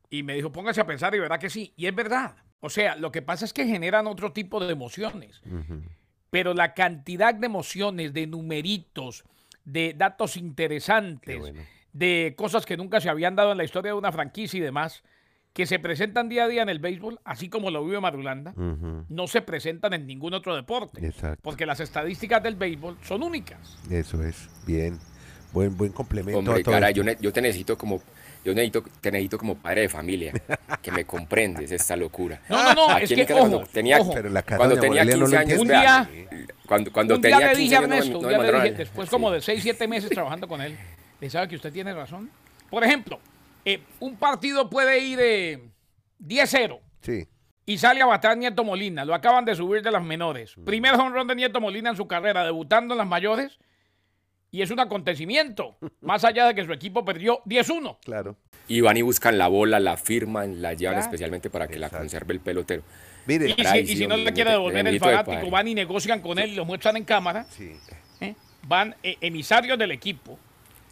Y 0.09 0.23
me 0.23 0.35
dijo, 0.35 0.51
póngase 0.51 0.79
a 0.79 0.85
pensar 0.85 1.15
y 1.15 1.19
verá 1.19 1.39
que 1.39 1.49
sí. 1.49 1.73
Y 1.75 1.87
es 1.87 1.95
verdad. 1.95 2.35
O 2.59 2.69
sea, 2.69 2.95
lo 2.95 3.11
que 3.11 3.21
pasa 3.21 3.43
es 3.43 3.53
que 3.53 3.65
generan 3.65 4.07
otro 4.07 4.31
tipo 4.31 4.63
de 4.63 4.71
emociones. 4.71 5.41
Pero 6.29 6.53
la 6.53 6.73
cantidad 6.73 7.33
de 7.33 7.45
emociones, 7.45 8.13
de 8.13 8.27
numeritos, 8.27 9.23
de 9.65 9.93
datos 9.97 10.37
interesantes, 10.37 11.39
bueno. 11.39 11.61
de 11.93 12.33
cosas 12.37 12.65
que 12.65 12.77
nunca 12.77 13.01
se 13.01 13.09
habían 13.09 13.35
dado 13.35 13.51
en 13.51 13.57
la 13.57 13.63
historia 13.63 13.91
de 13.91 13.97
una 13.97 14.11
franquicia 14.11 14.57
y 14.57 14.61
demás, 14.61 15.03
que 15.53 15.65
se 15.65 15.79
presentan 15.79 16.29
día 16.29 16.43
a 16.43 16.47
día 16.47 16.61
en 16.61 16.69
el 16.69 16.77
béisbol, 16.79 17.19
así 17.23 17.49
como 17.49 17.71
lo 17.71 17.83
vive 17.83 17.99
Marulanda, 17.99 18.53
no 18.55 19.27
se 19.27 19.41
presentan 19.41 19.93
en 19.93 20.05
ningún 20.05 20.33
otro 20.35 20.55
deporte. 20.55 21.05
Exacto. 21.05 21.39
Porque 21.41 21.65
las 21.65 21.79
estadísticas 21.79 22.43
del 22.43 22.55
béisbol 22.55 22.97
son 23.01 23.23
únicas. 23.23 23.77
Eso 23.89 24.23
es, 24.23 24.49
bien. 24.67 24.99
Buen, 25.53 25.75
buen 25.75 25.91
complemento 25.93 26.37
Hombre, 26.37 26.59
a 26.59 26.63
todo 26.63 26.89
yo, 26.91 27.03
ne- 27.03 27.17
yo 27.19 27.33
te 27.33 27.41
necesito 27.41 27.77
como 27.77 28.01
yo 28.47 28.53
necesito, 28.55 28.83
te 29.01 29.11
necesito 29.11 29.37
como 29.37 29.55
padre 29.55 29.81
de 29.81 29.89
familia, 29.89 30.31
que 30.81 30.91
me 30.91 31.05
comprendes 31.05 31.71
esta 31.71 31.95
locura. 31.95 32.41
No, 32.49 32.63
no, 32.63 32.73
no, 32.73 32.89
Aquí 32.91 33.13
es 33.19 33.27
que, 33.27 33.33
ojo, 33.33 33.63
tenía, 33.71 33.99
ojo. 33.99 34.13
Pero 34.13 34.29
la 34.29 34.41
casa 34.41 34.57
cuando 34.57 34.79
tenía 34.79 35.01
Aurelia 35.01 35.17
no 35.17 35.25
15 35.25 35.35
lo 35.35 35.39
años, 35.41 35.59
Un 35.61 35.67
día- 35.67 36.09
cuando, 36.65 36.91
cuando 36.93 37.15
un 37.15 37.21
día 37.21 37.31
tenía 37.31 37.47
le 37.47 37.53
15 37.57 37.61
dije 37.63 37.75
años, 37.75 37.89
no 37.89 37.95
Ernesto, 37.95 38.11
no 38.13 38.17
un 38.19 38.23
me 38.23 38.29
día 38.29 38.37
le 38.37 38.37
mandaron 38.43 38.61
dije, 38.63 38.73
al- 38.73 38.77
después 38.77 39.07
sí. 39.07 39.11
como 39.11 39.31
de 39.31 39.41
6, 39.41 39.59
7 39.63 39.87
meses 39.87 40.09
trabajando 40.09 40.47
con 40.47 40.61
él, 40.61 40.77
le 41.19 41.29
sabe 41.29 41.47
que 41.47 41.55
usted 41.55 41.73
tiene 41.73 41.93
razón. 41.93 42.29
Por 42.69 42.83
ejemplo, 42.83 43.19
eh, 43.65 43.81
un 43.99 44.15
partido 44.15 44.69
puede 44.69 44.99
ir 44.99 45.19
eh, 45.21 45.59
10-0 46.19 46.79
Sí, 47.01 47.27
y 47.65 47.77
sale 47.77 48.01
a 48.01 48.05
batar 48.05 48.37
Nieto 48.37 48.63
Molina. 48.63 49.03
Lo 49.05 49.13
acaban 49.13 49.43
de 49.45 49.55
subir 49.55 49.81
de 49.81 49.91
las 49.91 50.03
menores. 50.03 50.55
Primer 50.65 50.95
honrón 50.95 51.27
de 51.27 51.35
Nieto 51.35 51.59
Molina 51.61 51.89
en 51.89 51.95
su 51.97 52.07
carrera, 52.07 52.43
debutando 52.45 52.93
en 52.93 52.97
las 52.99 53.07
mayores. 53.07 53.59
Y 54.51 54.61
es 54.61 54.71
un 54.71 54.79
acontecimiento, 54.79 55.75
más 56.01 56.23
allá 56.23 56.47
de 56.47 56.55
que 56.55 56.65
su 56.65 56.71
equipo 56.71 57.03
perdió 57.05 57.41
10-1. 57.45 57.97
claro. 58.03 58.35
Y 58.69 58.81
van 58.81 58.97
y 58.97 59.01
buscan 59.01 59.37
la 59.37 59.47
bola, 59.47 59.79
la 59.79 59.95
firman, 59.95 60.61
la 60.61 60.73
llevan 60.73 60.95
Claro. 60.95 61.05
especialmente 61.05 61.49
para 61.49 61.69
que 61.69 61.79
la 61.79 61.89
conserve 61.89 62.33
el 62.33 62.41
pelotero. 62.41 62.83
Mire, 63.25 63.49
Y 63.49 63.53
si, 63.63 63.77
y 63.93 63.95
si 63.97 64.07
no 64.07 64.17
le 64.17 64.33
quiere 64.33 64.51
devolver 64.51 64.85
el 64.87 64.93
de 64.95 64.99
fanático, 64.99 65.49
van 65.49 65.69
y 65.69 65.73
negocian 65.75 66.19
con 66.21 66.37
él 66.37 66.51
y 66.51 66.55
lo 66.55 66.65
muestran 66.65 66.97
en 66.97 67.05
cámara. 67.05 67.45
sí. 67.49 67.71
¿eh? 68.19 68.35
Van 68.63 68.93
eh, 69.03 69.15
emisarios 69.21 69.77
del 69.79 69.91
equipo 69.91 70.37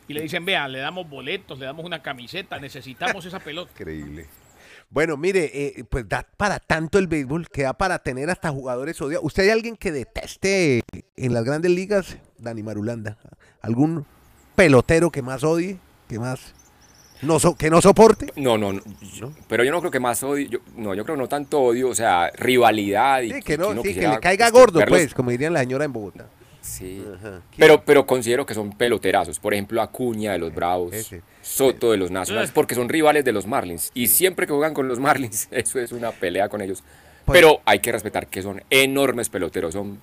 y 0.08 0.14
le 0.14 0.22
dicen, 0.22 0.46
vea, 0.46 0.68
le 0.70 0.80
damos 0.80 1.10
boletos, 1.10 1.60
le 1.60 1.66
damos 1.66 1.86
una 1.86 2.02
camiseta, 2.02 2.60
necesitamos 2.60 3.26
esa 3.26 3.40
pelota. 3.40 3.72
Increíble. 3.78 4.28
Bueno, 4.90 5.18
mire, 5.18 5.52
eh, 5.54 5.84
pues 5.90 6.08
da 6.08 6.26
para 6.38 6.60
tanto 6.60 6.98
el 7.00 7.08
béisbol 7.08 7.50
que 7.50 7.64
da 7.64 7.74
para 7.74 8.00
tener 8.00 8.30
hasta 8.30 8.52
jugadores 8.52 9.02
odiados. 9.02 9.26
¿Usted 9.26 9.44
hay 9.44 9.50
alguien 9.50 9.76
que 9.76 9.92
deteste 9.92 10.82
en 11.18 11.34
las 11.34 11.44
grandes 11.44 11.72
ligas, 11.72 12.18
Dani 12.46 12.64
Marulanda? 12.64 13.18
¿Algún 13.62 14.06
pelotero 14.56 15.12
que 15.12 15.22
más 15.22 15.44
odie, 15.44 15.78
que 16.08 16.18
más 16.20 16.54
no 17.22 17.40
so- 17.40 17.56
que 17.56 17.70
no 17.70 17.82
soporte? 17.82 18.32
No, 18.38 18.58
no, 18.58 18.74
no, 18.74 18.82
yo- 19.14 19.32
pero 19.50 19.64
yo 19.64 19.72
no 19.72 19.80
creo 19.82 19.92
que 19.92 20.00
más 20.00 20.24
odio, 20.24 20.48
yo- 20.48 20.60
no, 20.78 20.94
yo 20.94 21.04
creo 21.04 21.18
no 21.18 21.28
tanto 21.28 21.60
odio, 21.62 21.90
o 21.90 21.96
sea, 21.96 22.32
rivalidad 22.38 23.22
y 23.22 23.32
Sí, 23.34 23.42
que 23.42 23.58
no, 23.58 23.70
uno 23.70 23.82
sí, 23.84 23.94
que 23.94 24.08
le 24.08 24.20
caiga 24.20 24.48
este, 24.48 24.58
gordo, 24.58 24.80
verlos- 24.80 24.90
pues, 24.90 25.14
como 25.14 25.32
dirían 25.32 25.52
la 25.54 25.60
señora 25.60 25.84
en 25.86 25.92
Bogotá. 25.94 26.28
Sí. 26.62 27.06
Pero, 27.58 27.84
pero 27.86 28.08
considero 28.08 28.44
que 28.46 28.56
son 28.56 28.72
peloterazos. 28.72 29.38
Por 29.40 29.54
ejemplo, 29.54 29.84
Acuña 29.84 30.32
de 30.32 30.40
los 30.40 30.52
Bravos, 30.54 30.94
Ese. 30.96 31.22
Soto 31.44 31.92
de 31.92 31.98
los 31.98 32.10
Nationals, 32.10 32.50
porque 32.50 32.74
son 32.74 32.90
rivales 32.90 33.24
de 33.24 33.32
los 33.32 33.46
Marlins. 33.46 33.92
Y 33.94 34.08
siempre 34.08 34.48
que 34.48 34.54
juegan 34.54 34.74
con 34.74 34.88
los 34.88 35.00
Marlins, 35.00 35.48
eso 35.52 35.80
es 35.80 35.92
una 35.92 36.12
pelea 36.12 36.50
con 36.50 36.62
ellos. 36.62 36.84
Pues- 37.24 37.38
Pero 37.40 37.62
hay 37.66 37.80
que 37.80 37.92
respetar 37.92 38.26
que 38.28 38.42
son 38.42 38.64
enormes 38.72 39.30
peloteros, 39.30 39.74
son 39.74 40.00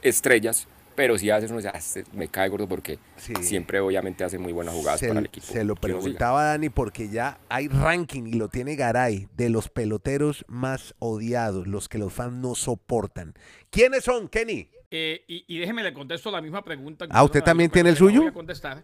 estrellas. 0.00 0.66
Pero 0.98 1.16
si 1.16 1.30
haces 1.30 1.48
uno, 1.50 1.58
dice, 1.60 1.70
"Ah, 1.72 1.78
este 1.78 2.02
me 2.12 2.26
cae 2.26 2.48
gordo 2.48 2.68
porque 2.68 2.98
Sí. 3.16 3.32
siempre 3.40 3.78
obviamente 3.78 4.24
hace 4.24 4.36
muy 4.36 4.52
buenas 4.52 4.74
jugadas 4.74 4.98
Se, 4.98 5.06
para 5.06 5.20
el 5.20 5.26
equipo. 5.26 5.46
se 5.46 5.62
lo 5.62 5.76
que 5.76 5.82
preguntaba 5.82 6.40
a 6.42 6.44
Dani 6.46 6.70
porque 6.70 7.08
ya 7.08 7.38
hay 7.48 7.68
ranking 7.68 8.24
y 8.26 8.32
lo 8.32 8.48
tiene 8.48 8.74
Garay 8.74 9.28
de 9.36 9.48
los 9.48 9.68
peloteros 9.68 10.44
más 10.48 10.96
odiados, 10.98 11.68
los 11.68 11.88
que 11.88 11.98
los 11.98 12.12
fans 12.12 12.32
no 12.34 12.56
soportan. 12.56 13.34
¿Quiénes 13.70 14.02
son, 14.02 14.26
Kenny? 14.26 14.68
Eh, 14.90 15.22
y, 15.28 15.44
y 15.46 15.58
déjeme 15.60 15.84
le 15.84 15.92
contesto 15.92 16.32
la 16.32 16.40
misma 16.40 16.64
pregunta. 16.64 17.06
Ah, 17.10 17.22
¿usted 17.22 17.44
también 17.44 17.70
tiene 17.70 17.90
el 17.90 17.94
le 17.94 18.00
voy 18.00 18.12
suyo? 18.14 18.28
a 18.28 18.32
contestar. 18.32 18.82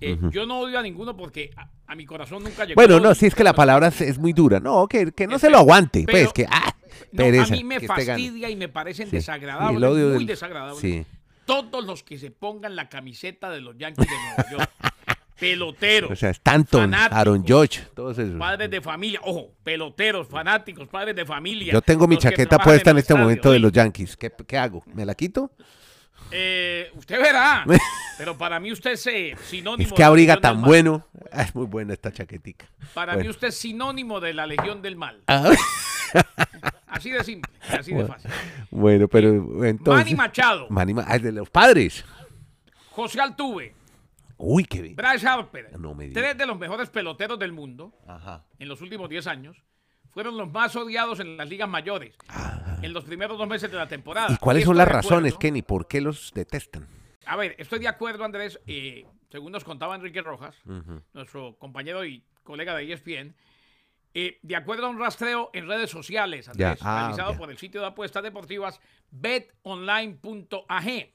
Eh, 0.00 0.18
Yo 0.30 0.44
no 0.44 0.58
odio 0.60 0.78
a 0.78 0.82
ninguno 0.82 1.16
porque 1.16 1.50
a, 1.56 1.70
a 1.86 1.94
mi 1.94 2.04
corazón 2.04 2.42
nunca 2.42 2.64
llegó. 2.66 2.74
Bueno, 2.74 3.00
no, 3.00 3.14
si 3.14 3.24
es 3.26 3.34
que 3.34 3.44
la 3.44 3.54
palabra 3.54 3.86
es, 3.88 4.00
es 4.02 4.18
muy 4.18 4.34
dura. 4.34 4.60
No, 4.60 4.86
que, 4.88 5.12
que 5.12 5.26
no 5.26 5.38
se 5.38 5.46
que- 5.46 5.52
lo 5.52 5.58
aguante, 5.58 6.02
pero- 6.04 6.18
pues, 6.18 6.32
que 6.34 6.46
ah, 6.50 6.74
No, 7.12 7.18
pereza. 7.24 7.54
a 7.54 7.56
mí 7.56 7.64
me 7.64 7.78
que 7.78 7.86
gane. 7.86 8.04
fastidia 8.04 8.50
y 8.50 8.56
me 8.56 8.68
parecen 8.68 9.08
Sí. 9.08 9.16
desagradables, 9.16 9.76
El 9.78 9.84
odio 9.84 10.04
muy 10.08 10.14
del- 10.18 10.26
desagradables. 10.26 10.78
sí. 10.80 11.06
Todos 11.46 11.84
los 11.84 12.02
que 12.02 12.18
se 12.18 12.30
pongan 12.30 12.76
la 12.76 12.88
camiseta 12.88 13.50
de 13.50 13.60
los 13.60 13.76
Yankees 13.76 14.06
de 14.08 14.14
Nueva 14.16 14.50
York. 14.50 14.70
peloteros. 15.38 16.10
O 16.10 16.16
sea, 16.16 16.30
Stanton, 16.30 16.94
Aaron 16.94 17.44
George, 17.44 17.82
todos 17.94 18.18
esos. 18.18 18.38
Padres 18.38 18.70
de 18.70 18.80
familia, 18.80 19.20
ojo, 19.24 19.50
peloteros, 19.62 20.28
fanáticos, 20.28 20.88
padres 20.88 21.16
de 21.16 21.26
familia. 21.26 21.72
Yo 21.72 21.82
tengo 21.82 22.06
mi 22.06 22.16
chaqueta 22.16 22.58
puesta 22.58 22.90
en 22.90 22.98
este 22.98 23.14
momento 23.14 23.50
de 23.50 23.58
los 23.58 23.72
Yankees. 23.72 24.16
¿Qué, 24.16 24.32
qué 24.46 24.56
hago? 24.58 24.82
¿Me 24.94 25.04
la 25.04 25.14
quito? 25.14 25.50
eh, 26.30 26.90
usted 26.94 27.20
verá, 27.20 27.64
pero 28.18 28.36
para 28.38 28.58
mí 28.58 28.72
usted 28.72 28.92
es 28.92 29.06
eh, 29.06 29.36
sinónimo 29.44 29.88
Es 29.88 29.92
que 29.94 30.02
abriga 30.04 30.40
tan 30.40 30.62
bueno. 30.62 31.06
Ah, 31.30 31.42
es 31.42 31.54
muy 31.54 31.66
buena 31.66 31.92
esta 31.92 32.12
chaquetica. 32.12 32.66
Para 32.94 33.14
Bueno. 33.14 33.24
mí 33.26 33.30
usted 33.30 33.48
es 33.48 33.56
sinónimo 33.56 34.20
de 34.20 34.34
la 34.34 34.46
Legión 34.46 34.82
del 34.82 34.96
Mal. 34.96 35.22
Ah, 35.26 35.50
Así 36.94 37.10
de 37.10 37.24
simple, 37.24 37.50
así 37.70 37.92
de 37.92 38.06
fácil. 38.06 38.30
bueno, 38.70 39.08
pero 39.08 39.64
entonces. 39.64 40.04
Manny 40.04 40.14
Machado, 40.16 40.66
Manny 40.70 40.94
Ma- 40.94 41.04
ah, 41.08 41.18
de 41.18 41.32
los 41.32 41.50
padres. 41.50 42.04
José 42.90 43.20
Altuve, 43.20 43.74
Uy, 44.36 44.64
qué 44.64 44.82
bien. 44.82 44.96
Bryce 44.96 45.26
Harper, 45.26 45.78
No 45.78 45.94
me 45.94 46.08
diga. 46.08 46.20
tres 46.20 46.38
de 46.38 46.46
los 46.46 46.58
mejores 46.58 46.90
peloteros 46.90 47.38
del 47.38 47.52
mundo 47.52 47.92
Ajá. 48.06 48.44
en 48.58 48.68
los 48.68 48.80
últimos 48.80 49.08
10 49.08 49.26
años, 49.26 49.56
fueron 50.12 50.36
los 50.36 50.50
más 50.50 50.74
odiados 50.76 51.18
en 51.20 51.36
las 51.36 51.48
ligas 51.48 51.68
mayores 51.68 52.14
en 52.82 52.92
los 52.92 53.04
primeros 53.04 53.36
dos 53.38 53.48
meses 53.48 53.70
de 53.70 53.76
la 53.76 53.88
temporada. 53.88 54.28
Ah. 54.30 54.34
¿Y 54.34 54.36
cuáles 54.36 54.64
son 54.64 54.76
las 54.76 54.86
razones, 54.88 55.34
Kenny? 55.36 55.62
¿Por 55.62 55.88
qué 55.88 56.00
los 56.00 56.32
detestan? 56.34 56.86
A 57.26 57.36
ver, 57.36 57.54
estoy 57.58 57.78
de 57.80 57.88
acuerdo, 57.88 58.24
Andrés, 58.24 58.60
eh, 58.66 59.06
según 59.30 59.50
nos 59.52 59.64
contaba 59.64 59.96
Enrique 59.96 60.20
Rojas, 60.22 60.54
nuestro 61.14 61.56
compañero 61.58 62.04
y 62.04 62.22
colega 62.44 62.76
de 62.76 62.92
ESPN, 62.92 63.34
eh, 64.14 64.38
de 64.42 64.56
acuerdo 64.56 64.86
a 64.86 64.90
un 64.90 64.98
rastreo 64.98 65.50
en 65.52 65.66
redes 65.68 65.90
sociales, 65.90 66.48
Andrés, 66.48 66.78
ah, 66.82 67.00
realizado 67.00 67.36
por 67.36 67.50
el 67.50 67.58
sitio 67.58 67.80
de 67.80 67.88
apuestas 67.88 68.22
deportivas 68.22 68.80
betonline.ag. 69.10 71.12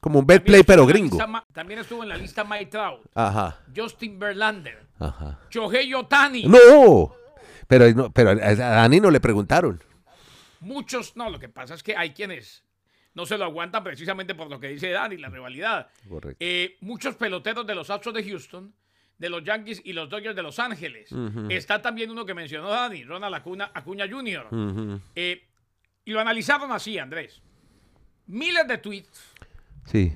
Como 0.00 0.18
un 0.18 0.26
betplay, 0.26 0.62
pero 0.64 0.84
gringo. 0.86 1.16
lista 1.16 1.44
también 1.52 1.80
estuvo 1.80 2.02
en 2.02 2.08
la 2.08 2.16
lista 2.16 2.44
Mike 2.44 2.66
Trout, 2.66 3.00
Ajá, 3.14 3.58
Justin 3.74 4.18
Verlander, 4.18 4.86
ajá. 4.98 5.38
Shohei 5.50 5.92
Otani. 5.94 6.44
¡No! 6.44 7.14
Pero, 7.68 7.90
no- 7.92 8.12
pero 8.12 8.30
a 8.30 8.54
Dani 8.54 9.00
no 9.00 9.10
le 9.10 9.20
preguntaron. 9.20 9.82
Muchos, 10.60 11.16
no, 11.16 11.30
lo 11.30 11.38
que 11.38 11.48
pasa 11.48 11.74
es 11.74 11.82
que 11.82 11.96
hay 11.96 12.10
quienes 12.12 12.64
no 13.14 13.26
se 13.26 13.36
lo 13.38 13.44
aguantan 13.44 13.84
precisamente 13.84 14.34
por 14.34 14.48
lo 14.50 14.58
que 14.60 14.68
dice 14.68 14.90
Dani, 14.90 15.16
la 15.18 15.28
rivalidad. 15.28 15.88
Correcto. 16.08 16.36
Eh, 16.40 16.76
muchos 16.80 17.14
peloteros 17.16 17.66
de 17.66 17.74
los 17.74 17.90
Astros 17.90 18.14
de 18.14 18.24
Houston, 18.24 18.74
de 19.22 19.30
los 19.30 19.44
Yankees 19.44 19.80
y 19.84 19.92
los 19.92 20.10
Dodgers 20.10 20.34
de 20.34 20.42
Los 20.42 20.58
Ángeles. 20.58 21.08
Está 21.48 21.80
también 21.80 22.10
uno 22.10 22.26
que 22.26 22.34
mencionó 22.34 22.68
Dani, 22.68 23.04
Ronald 23.04 23.36
Acuña, 23.36 23.70
Acuña 23.72 24.04
Jr. 24.10 25.00
Eh, 25.14 25.46
y 26.04 26.10
lo 26.10 26.18
analizaron 26.20 26.72
así, 26.72 26.98
Andrés. 26.98 27.40
Miles 28.26 28.66
de 28.66 28.78
tweets 28.78 29.32
Sí, 29.86 30.12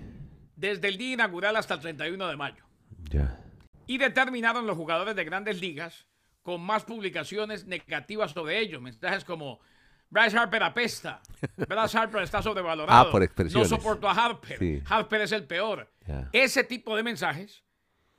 desde 0.57 0.89
el 0.89 0.97
día 0.99 1.15
inaugural 1.15 1.55
hasta 1.57 1.75
el 1.75 1.81
31 1.81 2.27
de 2.29 2.37
mayo. 2.37 2.65
ya. 3.11 3.41
Y 3.87 3.99
determinaron 3.99 4.67
los 4.67 4.77
jugadores 4.77 5.15
de 5.15 5.25
grandes 5.25 5.61
ligas 5.61 6.09
con 6.43 6.61
más 6.61 6.83
publicaciones 6.83 7.65
negativas 7.67 8.33
sobre 8.33 8.59
ellos. 8.59 8.83
Mensajes 8.83 9.25
como 9.25 9.61
Bryce 10.11 10.37
Harper 10.37 10.65
apesta. 10.65 11.21
Bryce 11.57 11.97
Harper 11.97 12.23
está 12.25 12.43
sobrevalorado. 12.43 13.09
Ah, 13.09 13.13
por 13.13 13.23
expresiones. 13.23 13.71
No 13.71 13.77
soporto 13.77 14.09
a 14.09 14.13
Harper. 14.13 14.59
Sí. 14.59 14.83
Harper 14.89 15.21
es 15.21 15.31
el 15.31 15.45
peor. 15.45 15.89
Ese 16.33 16.65
tipo 16.65 16.97
de 16.97 17.05
mensajes 17.05 17.63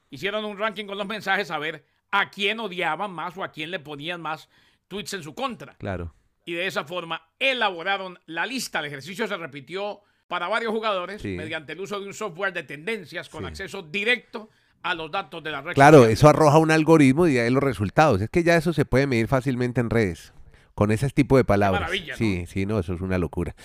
hicieron 0.10 0.46
un 0.46 0.58
ranking 0.58 0.86
con 0.86 0.98
los 0.98 1.08
mensajes 1.08 1.52
a 1.52 1.58
ver 1.58 1.86
a 2.12 2.30
quién 2.30 2.60
odiaban 2.60 3.12
más 3.12 3.36
o 3.38 3.44
a 3.44 3.52
quién 3.52 3.72
le 3.72 3.80
ponían 3.80 4.22
más 4.22 4.50
tweets 4.88 5.14
en 5.14 5.24
su 5.24 5.34
contra. 5.36 5.76
Claro. 5.76 6.14
Y 6.46 6.54
de 6.54 6.68
esa 6.68 6.86
forma 6.86 7.22
elaboraron 7.40 8.18
la 8.26 8.46
lista. 8.46 8.80
El 8.80 8.86
ejercicio 8.86 9.28
se 9.28 9.36
repitió 9.36 10.02
para 10.28 10.48
varios 10.48 10.72
jugadores 10.72 11.22
Sí. 11.22 11.30
mediante 11.30 11.74
el 11.74 11.82
uso 11.82 12.00
de 12.00 12.08
un 12.08 12.14
software 12.14 12.54
de 12.54 12.64
tendencias 12.64 13.28
con 13.30 13.46
acceso 13.46 13.82
directo 13.82 14.50
a 14.84 14.94
los 14.94 15.12
datos 15.12 15.44
de 15.44 15.52
la 15.52 15.62
red. 15.62 15.74
Claro, 15.74 16.06
eso 16.06 16.30
arroja 16.30 16.58
un 16.58 16.72
algoritmo 16.72 17.28
y 17.28 17.38
ahí 17.38 17.50
los 17.50 17.64
resultados. 17.64 18.22
Es 18.22 18.30
que 18.30 18.44
ya 18.44 18.56
eso 18.56 18.72
se 18.72 18.86
puede 18.86 19.08
medir 19.08 19.28
fácilmente 19.28 19.82
en 19.82 19.90
redes. 19.90 20.34
Con 20.76 20.92
ese 20.92 21.10
tipo 21.10 21.36
de 21.38 21.44
palabras. 21.44 21.82
maravilla, 21.82 22.14
¿no? 22.14 22.18
Sí, 22.18 22.46
sí, 22.46 22.66
no, 22.66 22.80
eso 22.80 22.94
es 22.94 23.02
una 23.02 23.18
locura. 23.18 23.56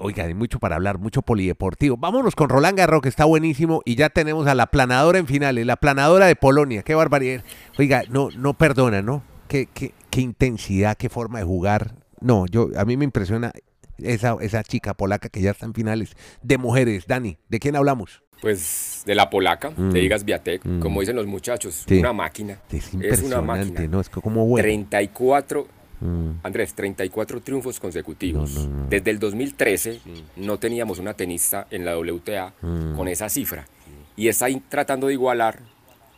Oiga, 0.00 0.24
hay 0.24 0.34
mucho 0.34 0.58
para 0.58 0.76
hablar, 0.76 0.98
mucho 0.98 1.22
polideportivo. 1.22 1.96
Vámonos 1.96 2.34
con 2.34 2.48
Roland 2.48 2.76
Garros, 2.78 3.02
que 3.02 3.08
está 3.08 3.24
buenísimo, 3.24 3.82
y 3.84 3.94
ya 3.96 4.08
tenemos 4.10 4.46
a 4.46 4.54
la 4.54 4.66
planadora 4.66 5.18
en 5.18 5.26
finales, 5.26 5.66
la 5.66 5.76
planadora 5.76 6.26
de 6.26 6.36
Polonia. 6.36 6.82
Qué 6.82 6.94
barbaridad. 6.94 7.42
Oiga, 7.78 8.02
no, 8.08 8.28
no 8.36 8.54
perdona, 8.54 9.02
¿no? 9.02 9.22
Qué, 9.48 9.66
qué, 9.72 9.92
qué 10.10 10.20
intensidad, 10.20 10.96
qué 10.96 11.08
forma 11.08 11.38
de 11.40 11.44
jugar. 11.44 11.94
No, 12.20 12.46
yo, 12.46 12.68
a 12.76 12.84
mí 12.84 12.96
me 12.96 13.04
impresiona 13.04 13.52
esa, 13.98 14.36
esa 14.40 14.62
chica 14.62 14.94
polaca 14.94 15.28
que 15.28 15.40
ya 15.40 15.50
está 15.50 15.66
en 15.66 15.74
finales 15.74 16.12
de 16.42 16.58
mujeres. 16.58 17.06
Dani, 17.06 17.36
¿de 17.48 17.58
quién 17.60 17.76
hablamos? 17.76 18.22
Pues 18.40 19.02
de 19.04 19.14
la 19.14 19.28
polaca, 19.28 19.70
Mm. 19.76 19.90
de 19.90 20.00
Igas 20.02 20.24
Viatek, 20.24 20.64
Mm. 20.64 20.80
como 20.80 21.00
dicen 21.00 21.16
los 21.16 21.26
muchachos, 21.26 21.84
Sí. 21.86 21.98
una 21.98 22.14
máquina. 22.14 22.58
Es 22.70 22.86
Es 22.86 22.94
una 22.94 23.04
impresionante, 23.04 23.46
máquina. 23.46 23.86
¿no? 23.88 24.00
Es 24.00 24.08
como 24.08 24.46
bueno. 24.46 24.62
34, 24.62 25.66
Mm. 26.00 26.30
Andrés, 26.42 26.74
34 26.74 27.40
triunfos 27.40 27.78
consecutivos. 27.80 28.54
No, 28.54 28.66
no, 28.68 28.76
no. 28.82 28.88
Desde 28.88 29.10
el 29.10 29.18
2013 29.18 30.00
no 30.36 30.58
teníamos 30.58 30.98
una 30.98 31.14
tenista 31.14 31.66
en 31.70 31.84
la 31.84 31.96
WTA 31.98 32.54
Mm. 32.62 32.96
con 32.96 33.08
esa 33.08 33.28
cifra. 33.28 33.66
Y 34.16 34.28
está 34.28 34.46
tratando 34.68 35.06
de 35.08 35.14
igualar 35.14 35.60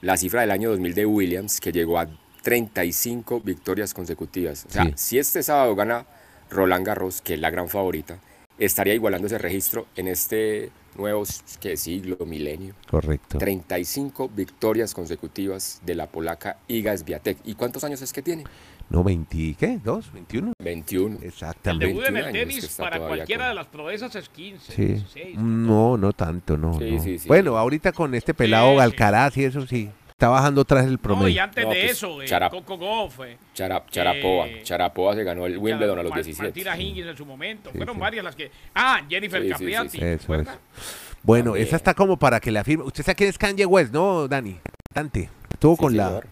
la 0.01 0.17
cifra 0.17 0.41
del 0.41 0.51
año 0.51 0.71
2000 0.71 0.95
de 0.95 1.07
Williams, 1.07 1.61
que 1.61 1.73
llegó 1.73 1.99
a 1.99 2.09
35 2.43 3.41
victorias 3.41 3.95
consecutivas. 3.95 4.67
O 4.69 4.71
sea, 4.71 4.85
Sí. 4.85 4.93
si 4.97 5.19
este 5.19 5.43
sábado 5.43 5.75
gana 5.75 6.07
Roland 6.51 6.85
Garros, 6.87 7.21
que 7.23 7.35
es 7.35 7.41
la 7.41 7.51
gran 7.51 7.69
favorita, 7.69 8.19
estaría 8.59 8.95
igualando 8.95 9.27
ese 9.27 9.39
registro 9.39 9.87
en 9.97 10.09
este 10.09 10.71
nuevo 10.97 11.23
¿qué 11.61 11.77
siglo, 11.77 12.19
milenio. 12.27 12.75
Correcto. 12.91 13.39
35 13.39 14.29
victorias 14.29 14.93
consecutivas 14.93 15.81
de 15.87 15.95
la 15.95 16.07
polaca 16.09 16.59
Iga 16.69 16.97
Swiatek. 16.97 17.39
¿Y 17.45 17.55
cuántos 17.55 17.83
años 17.85 18.03
es 18.03 18.13
que 18.13 18.21
tiene? 18.23 18.45
No, 18.93 19.03
20, 19.03 19.57
¿qué? 19.59 19.79
¿Dos? 19.83 20.13
¿21? 20.13 20.53
21. 20.59 21.17
El 21.21 21.25
Exactamente. 21.29 21.87
debut 21.87 22.05
en 22.07 22.13
21 22.15 22.27
el 22.43 22.49
tenis 22.49 22.69
para 22.77 22.99
cualquiera 22.99 23.45
con- 23.45 23.49
de 23.49 23.55
las 23.55 23.67
proezas 23.69 24.15
es 24.17 24.29
15, 24.29 24.73
Sí. 24.73 24.85
16. 24.85 25.39
No, 25.39 25.97
no 25.97 26.13
tanto, 26.13 26.59
no. 26.59 26.79
Sí, 26.79 26.91
no. 26.93 27.03
sí, 27.03 27.19
sí. 27.19 27.27
Bueno, 27.29 27.57
ahorita 27.57 27.93
con 27.93 28.15
este 28.15 28.35
pelado 28.35 28.75
sí. 28.75 28.79
Alcaraz 28.81 29.37
y 29.39 29.45
eso 29.45 29.67
sí. 29.67 29.89
Está 30.11 30.29
bajando 30.29 30.61
atrás 30.61 30.85
el 30.85 30.91
No, 30.91 30.95
y 30.95 30.99
promedio. 30.99 31.43
antes 31.43 31.65
No, 31.65 31.71
de 31.71 31.81
pues, 31.81 31.91
eso, 31.93 32.23
eh, 32.23 32.27
Charap- 32.27 32.51
Coco 32.51 32.77
Goff, 32.77 33.19
eh, 33.27 33.39
Chara- 33.55 33.85
Charapova. 33.91 34.47
Eh, 34.47 34.61
Charapova 34.63 35.15
se 35.17 35.25
ganó 35.25 35.47
el 35.47 35.57
Wimbledon 35.59 35.99
a 35.99 36.03
los 36.03 36.11
Ma- 36.11 36.17
17. 36.17 36.43
Martina 36.49 36.77
Hingis 36.81 37.07
en 37.07 37.17
su 37.17 37.25
momento. 37.27 37.71
Sí, 37.73 37.79
Fueron 37.79 37.97
sí. 37.97 38.01
varias 38.01 38.25
las 38.25 38.37
que. 38.37 38.51
Ah, 38.75 39.01
Jennifer 39.09 39.41
Sí, 39.41 39.49
sí, 39.49 39.55
sí, 39.55 39.55
Capriati. 39.55 39.89
sí. 39.89 40.05
Eso 40.05 40.21
¿recuerda? 40.21 40.59
Bueno, 41.23 41.45
También. 41.53 41.67
esa 41.67 41.77
está 41.77 41.95
como 41.95 42.19
para 42.19 42.39
que 42.41 42.53
la 42.53 42.63
firme. 42.63 42.85
Usted 42.85 43.03
sabe 43.05 43.17
quién 43.17 43.31
es 43.31 43.39
Kanye 43.39 43.65
West, 43.67 43.93
¿no, 43.93 44.29
Dani? 44.29 44.59
Cantante. 44.93 45.31
Estuvo 45.51 45.77
Sí, 45.77 45.81
con 45.81 45.97
la. 45.97 46.09
señor. 46.09 46.27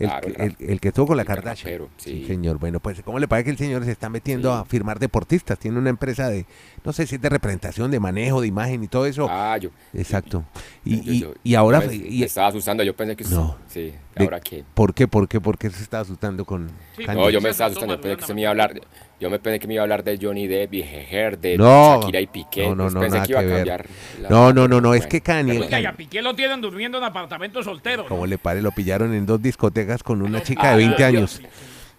El, 0.00 0.08
Claro, 0.08 0.28
el 0.38 0.56
el- 0.58 0.80
que 0.80 0.88
estuvo 0.88 1.06
con 1.08 1.16
la 1.16 1.22
el 1.22 1.26
Kardashian. 1.28 1.72
rapero, 1.74 1.90
sí. 1.98 2.22
sí. 2.22 2.26
señor. 2.26 2.58
Bueno, 2.58 2.80
pues, 2.80 3.02
¿cómo 3.02 3.18
le 3.18 3.28
parece 3.28 3.44
que 3.44 3.50
el 3.50 3.58
señor 3.58 3.84
se 3.84 3.92
está 3.92 4.08
metiendo 4.08 4.50
Sí. 4.52 4.58
a 4.60 4.64
firmar 4.64 4.98
deportistas? 4.98 5.58
Tiene 5.58 5.78
una 5.78 5.90
empresa 5.90 6.28
de, 6.30 6.46
no 6.84 6.92
sé 6.94 7.06
si 7.06 7.16
es 7.16 7.20
de 7.20 7.28
representación, 7.28 7.90
de 7.90 8.00
manejo, 8.00 8.40
de 8.40 8.46
imagen 8.46 8.82
y 8.82 8.88
todo 8.88 9.04
eso. 9.06 9.26
Ah, 9.30 9.56
yo. 9.58 9.68
Exacto. 9.92 10.42
Y, 10.84 11.02
yo- 11.04 11.12
y- 11.12 11.20
yo- 11.20 11.34
y 11.44 11.54
ahora. 11.54 11.80
me, 11.80 11.94
y- 11.94 12.20
me 12.20 12.24
estaba 12.26 12.48
asustando. 12.48 12.82
Yo 12.82 12.96
pensé 12.96 13.14
que. 13.14 13.24
No. 13.24 13.56
Sí, 13.68 13.92
de- 14.16 14.24
ahora 14.24 14.40
que. 14.40 14.64
¿Por 14.74 14.94
qué? 14.94 15.06
¿Por 15.06 15.28
qué? 15.28 15.38
¿Por 15.40 15.58
qué 15.58 15.68
se 15.68 15.82
está 15.82 16.00
asustando 16.00 16.44
con? 16.46 16.70
No, 17.06 17.28
yo 17.28 17.40
me 17.42 17.50
estaba 17.50 17.68
asustando. 17.68 17.96
Yo 17.96 18.00
pensé 18.00 18.16
que 18.16 18.24
se 18.24 18.32
me 18.34 18.40
iba 18.40 18.48
a 18.48 18.52
hablar. 18.52 18.80
Yo 19.20 19.28
me 19.28 19.38
pensé 19.38 19.60
que 19.60 19.66
me 19.66 19.74
iba 19.74 19.82
a 19.82 19.84
hablar 19.84 20.02
de 20.02 20.18
Johnny 20.20 20.46
Depp 20.46 20.72
y 20.74 20.80
Heger, 20.80 21.38
de 21.38 21.58
No. 21.58 22.00
Shakira 22.00 22.20
y 22.20 22.26
Piqué. 22.26 22.62
No, 22.68 22.74
no, 22.74 22.82
pues 22.84 22.94
no, 22.94 23.00
pensé 23.00 23.16
nada 23.16 23.26
que 23.26 23.32
iba 23.32 23.40
a 23.40 23.42
que 23.42 23.48
ver. 23.48 23.56
cambiar. 23.58 23.86
la- 24.22 24.28
No, 24.30 24.52
no, 24.54 24.66
no, 24.68 24.80
no, 24.80 24.94
es 24.94 25.00
Bueno. 25.00 25.08
que 25.10 25.20
Kanye, 25.20 25.60
Oiga, 25.60 25.80
y 25.80 25.84
a 25.86 25.92
Piqué 25.92 26.22
lo 26.22 26.34
tienen 26.34 26.60
durmiendo 26.62 26.96
en 26.98 27.04
apartamento 27.04 27.62
soltero. 27.62 28.06
como 28.06 28.26
le 28.26 28.38
pare, 28.38 28.62
lo 28.62 28.70
pillaron 28.72 29.12
en 29.14 29.26
dos 29.26 29.42
discotecas 29.42 30.02
con 30.02 30.22
una 30.22 30.38
No, 30.38 30.40
chica 30.40 30.68
de 30.68 30.72
ah, 30.72 30.76
20 30.76 30.98
yo- 31.00 31.06
años. 31.06 31.40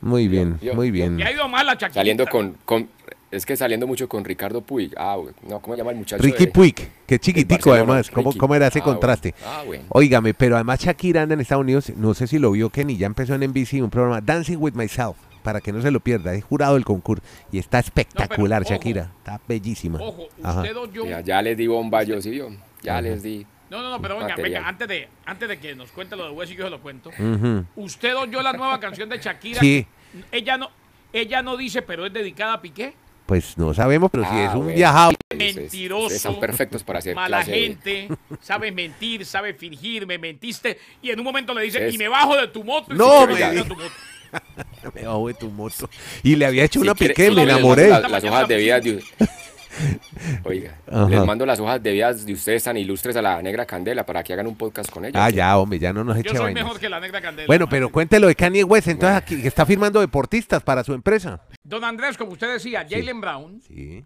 Muy 0.02 0.28
bien, 0.28 0.58
yo- 0.64 0.74
muy 0.74 0.88
yo- 0.88 0.94
bien. 0.94 1.20
Y 1.20 1.24
ha 1.24 1.32
ido 1.32 1.48
mal 1.48 1.64
la 1.66 1.74
Shakira. 1.74 1.94
Saliendo 1.94 2.26
con, 2.26 2.58
con. 2.66 2.90
Es 3.30 3.46
que 3.46 3.56
saliendo 3.56 3.86
mucho 3.88 4.10
con 4.10 4.26
Ricardo 4.26 4.62
Puig. 4.62 4.92
Ah, 4.98 5.16
güey, 5.16 5.34
no, 5.48 5.62
¿cómo 5.62 5.76
se 5.76 5.78
llama 5.78 5.92
el 5.92 5.98
muchacho? 5.98 6.22
Ricky 6.24 6.48
de- 6.48 6.52
Puig, 6.52 6.76
que 7.06 7.20
chiquitico 7.20 7.72
además. 7.72 8.10
¿Cómo. 8.10 8.34
¿Cómo 8.36 8.56
era 8.56 8.68
ese 8.68 8.80
Ah, 8.80 8.82
bueno. 8.84 9.00
contraste? 9.00 9.36
Ah, 9.46 9.62
bueno. 9.66 9.84
Óigame, 9.90 10.34
pero 10.34 10.56
además 10.56 10.80
Shakira 10.82 11.22
anda 11.22 11.36
en 11.36 11.42
Estados 11.42 11.62
Unidos, 11.62 11.92
no 11.96 12.14
sé 12.16 12.26
si 12.28 12.40
lo 12.40 12.52
vio 12.52 12.70
Kenny, 12.72 12.98
ya 12.98 13.06
empezó 13.06 13.36
en 13.36 13.44
NBC 13.44 13.82
un 13.84 13.90
programa 13.92 14.20
Dancing 14.20 14.58
with 14.58 14.74
Myself, 14.74 15.16
para 15.42 15.62
que 15.62 15.72
no 15.72 15.82
se 15.82 15.92
lo 15.92 16.00
pierda, 16.00 16.34
es 16.34 16.44
jurado 16.44 16.76
del 16.76 16.86
concurso 16.86 17.24
y 17.52 17.58
está 17.60 17.80
espectacular 17.80 18.62
ojo. 18.64 18.72
Shakira, 18.72 19.12
está 19.18 19.40
bellísima. 19.48 20.00
Ojo, 20.02 20.28
usted 20.38 20.76
o 20.78 20.92
yo. 20.92 21.06
Ya, 21.06 21.22
ya 21.22 21.42
les 21.42 21.58
di 21.58 21.68
bomba 21.68 22.04
yo, 22.04 22.22
sí, 22.22 22.36
yo. 22.36 22.50
Ya 22.82 23.02
les 23.02 23.22
di. 23.24 23.46
No, 23.70 23.82
no, 23.82 23.90
no, 23.90 24.02
pero 24.02 24.16
venga, 24.16 24.30
Material. 24.30 24.52
venga, 24.54 24.68
antes 24.70 24.88
de, 24.88 25.08
antes 25.26 25.48
de 25.48 25.60
que 25.60 25.76
nos 25.76 25.92
cuente 25.92 26.16
lo 26.16 26.26
de 26.26 26.32
Wes 26.32 26.52
y 26.52 26.56
yo 26.56 26.66
se 26.66 26.70
lo 26.70 26.82
cuento. 26.82 27.10
Ujú. 27.18 27.66
Usted 27.78 28.16
oyó 28.18 28.42
la 28.42 28.52
nueva 28.54 28.80
canción 28.80 29.08
de 29.08 29.18
Shakira. 29.18 29.62
Sí. 29.62 29.86
Ella 30.32 30.58
no, 30.58 30.70
ella 31.14 31.42
no 31.42 31.56
dice, 31.56 31.82
pero 31.82 32.06
es 32.06 32.12
dedicada 32.12 32.54
a 32.54 32.62
Piqué. 32.62 32.94
Pues 33.26 33.58
no 33.58 33.74
sabemos, 33.74 34.12
pero 34.12 34.26
si 34.26 34.30
Ah, 34.34 34.44
es 34.46 34.54
un 34.56 34.64
bueno. 34.64 34.76
viajado. 34.76 35.14
Mentiroso. 35.34 36.04
ustedes 36.08 36.26
Están 36.26 36.40
perfectos 36.42 36.84
para 36.84 37.00
hacer 37.00 37.16
Mala 37.16 37.38
clase 37.38 37.54
gente, 37.54 38.10
sabe 38.42 38.74
mentir, 38.74 39.26
sabe 39.26 39.54
fingir, 39.54 40.06
me 40.06 40.18
mentiste. 40.18 40.78
Y 41.02 41.12
en 41.12 41.20
un 41.20 41.24
momento 41.24 41.54
le 41.54 41.62
dice, 41.62 41.88
Es- 41.88 41.96
y 41.96 41.98
me 41.98 42.10
bajo 42.10 42.36
de 42.36 42.50
tu 42.50 42.66
moto. 42.66 42.94
y 42.94 42.98
No, 42.98 43.26
me 43.26 43.36
tu 43.64 43.70
moto. 43.76 43.86
Me 44.96 45.04
bajo 45.04 45.28
de 45.28 45.34
tu 45.36 45.50
moto. 45.50 45.90
Y 46.24 46.36
le 46.36 46.46
había 46.46 46.64
hecho 46.64 46.80
Si 46.80 46.84
una 46.86 46.96
quiere- 46.96 47.14
piqué, 47.14 47.32
me 47.32 47.44
enamoré. 47.44 47.90
la- 47.90 48.00
las 48.08 48.24
hojas 48.24 48.48
de 48.48 48.58
vida 48.58 48.80
de... 48.80 49.04
Oiga, 50.44 50.78
Ajá. 50.88 51.08
les 51.10 51.26
mando 51.26 51.46
las 51.46 51.60
hojas 51.60 51.82
de 51.82 51.94
vida 51.94 52.14
de 52.14 52.34
ustedes 52.34 52.64
tan 52.64 52.76
ilustres 52.78 53.16
a 53.16 53.22
la 53.22 53.42
Negra 53.42 53.66
Candela 53.66 54.06
para 54.06 54.22
que 54.22 54.34
hagan 54.34 54.46
un 54.48 54.56
podcast 54.56 54.90
con 54.92 55.06
ellos. 55.06 55.20
Ah, 55.20 55.30
ya, 55.30 55.58
hombre, 55.58 55.80
ya 55.80 55.94
no 55.94 56.04
nos 56.04 56.16
Yo 56.16 56.22
eche 56.22 56.30
soy 56.32 56.40
vainas. 56.40 56.64
mejor 56.66 56.80
que 56.80 56.90
la 56.90 57.00
negra 57.00 57.22
candela. 57.22 57.48
Bueno, 57.48 57.70
pero 57.70 57.90
cuéntelo 57.90 58.28
de 58.28 58.36
Kanye 58.36 58.64
West, 58.66 58.90
entonces 58.90 59.18
aquí 59.18 59.42
que 59.42 59.48
está 59.48 59.66
firmando 59.66 60.02
deportistas 60.02 60.62
para 60.62 60.84
su 60.84 60.94
empresa. 60.94 61.42
Don 61.64 61.84
Andrés, 61.86 62.18
como 62.18 62.34
usted 62.34 62.52
decía, 62.54 62.86
Jalen 62.88 63.22
Brown, 63.22 63.62
Sí. 63.66 64.04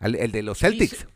El 0.00 0.30
de 0.32 0.42
los 0.42 0.58
Celtics. 0.58 0.92
Dice- 0.92 1.06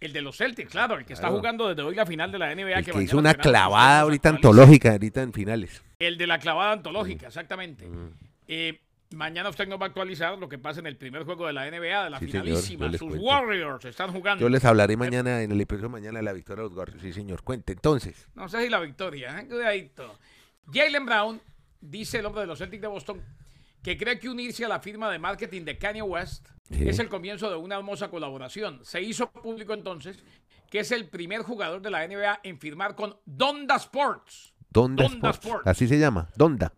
el 0.00 0.12
de 0.12 0.22
los 0.22 0.36
Celtics, 0.36 0.70
claro, 0.70 0.96
el 0.98 1.04
que 1.04 1.12
está 1.14 1.28
jugando 1.30 1.68
desde 1.68 1.82
hoy 1.82 1.94
la 1.94 2.06
final 2.06 2.30
de 2.32 2.38
la 2.38 2.54
NBA. 2.54 2.78
El 2.78 2.84
que 2.84 3.02
hizo 3.02 3.18
una 3.18 3.34
clavada 3.34 4.00
ahorita 4.00 4.28
antológica, 4.30 4.92
ahorita 4.92 5.22
en 5.22 5.32
finales. 5.32 5.82
El 5.98 6.18
de 6.18 6.26
la 6.26 6.38
clavada 6.38 6.72
antológica, 6.72 7.28
exactamente. 7.28 7.88
Eh, 8.48 8.80
mañana 9.14 9.48
usted 9.48 9.66
nos 9.68 9.80
va 9.80 9.84
a 9.84 9.88
actualizar 9.88 10.38
lo 10.38 10.48
que 10.48 10.58
pasa 10.58 10.80
en 10.80 10.86
el 10.86 10.96
primer 10.96 11.24
juego 11.24 11.46
de 11.46 11.52
la 11.52 11.70
NBA, 11.70 12.04
de 12.04 12.10
la 12.10 12.18
Sí, 12.18 12.26
finalísima. 12.26 12.90
Sus 12.90 13.00
cuento. 13.00 13.18
Warriors 13.20 13.84
están 13.84 14.12
jugando. 14.12 14.42
Yo 14.42 14.48
les 14.48 14.64
hablaré 14.64 14.96
mañana 14.96 15.42
en 15.42 15.52
el 15.52 15.60
episodio 15.60 15.88
mañana 15.88 16.18
de 16.18 16.24
la 16.24 16.32
victoria 16.32 16.62
de 16.64 16.68
los 16.68 16.76
Warriors. 16.76 17.02
Sí, 17.02 17.12
señor. 17.12 17.42
Cuente, 17.42 17.72
entonces. 17.72 18.28
No 18.34 18.48
sé 18.48 18.62
si 18.62 18.68
la 18.68 18.80
victoria, 18.80 19.40
¿eh? 19.40 19.46
cuidadito. 19.46 20.18
Jalen 20.72 21.06
Brown, 21.06 21.40
dice 21.80 22.18
el 22.18 22.26
hombre 22.26 22.42
de 22.42 22.48
los 22.48 22.58
Celtics 22.58 22.82
de 22.82 22.88
Boston, 22.88 23.22
que 23.86 23.96
cree 23.96 24.18
que 24.18 24.28
unirse 24.28 24.64
a 24.64 24.68
la 24.68 24.80
firma 24.80 25.08
de 25.12 25.20
marketing 25.20 25.62
de 25.62 25.78
Kanye 25.78 26.02
West 26.02 26.48
Sí. 26.68 26.88
es 26.88 26.98
el 26.98 27.08
comienzo 27.08 27.48
de 27.48 27.54
una 27.54 27.76
hermosa 27.76 28.08
colaboración. 28.08 28.80
Se 28.84 29.00
hizo 29.00 29.30
público 29.30 29.72
entonces 29.74 30.18
que 30.68 30.80
es 30.80 30.90
el 30.90 31.08
primer 31.08 31.42
jugador 31.42 31.80
de 31.80 31.90
la 31.90 32.02
NBA 32.04 32.40
en 32.42 32.58
firmar 32.58 32.96
con 32.96 33.16
Donda 33.24 33.76
Sports. 33.76 34.52
Donda, 34.70 35.04
Donda 35.04 35.30
Sports. 35.30 35.38
Sports. 35.46 35.66
Así 35.68 35.86
se 35.86 36.00
llama. 36.00 36.28
Donda. 36.34 36.72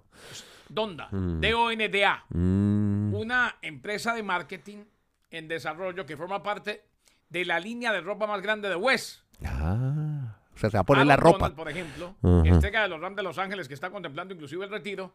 Donda, 0.68 1.08
D-O-N-D-A. 1.10 2.24
Mm, 2.28 3.14
una 3.14 3.56
empresa 3.62 4.12
de 4.12 4.22
marketing 4.22 4.84
en 5.30 5.48
desarrollo 5.48 6.04
que 6.04 6.14
forma 6.18 6.42
parte 6.42 6.84
de 7.30 7.46
la 7.46 7.58
línea 7.58 7.90
de 7.90 8.02
ropa 8.02 8.26
más 8.26 8.42
grande 8.42 8.68
de 8.68 8.76
West. 8.76 9.20
ah, 9.46 10.36
o 10.54 10.58
sea, 10.58 10.68
se 10.68 10.76
va 10.76 10.80
a 10.82 10.84
poner 10.84 11.06
la 11.06 11.16
ropa. 11.16 11.48
Donald, 11.48 11.56
por 11.56 11.70
ejemplo, 11.70 12.14
estrella 12.44 12.82
de 12.82 12.88
los 12.88 13.00
Rams 13.00 13.16
de 13.16 13.22
Los 13.22 13.38
Ángeles 13.38 13.66
que 13.66 13.72
está 13.72 13.88
contemplando 13.88 14.34
inclusive 14.34 14.66
el 14.66 14.70
retiro, 14.70 15.14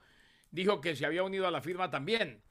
dijo 0.54 0.80
que 0.80 0.96
se 0.96 1.06
había 1.06 1.24
unido 1.24 1.46
a 1.48 1.52
la 1.52 1.60
firma 1.62 1.90
también. 1.92 2.42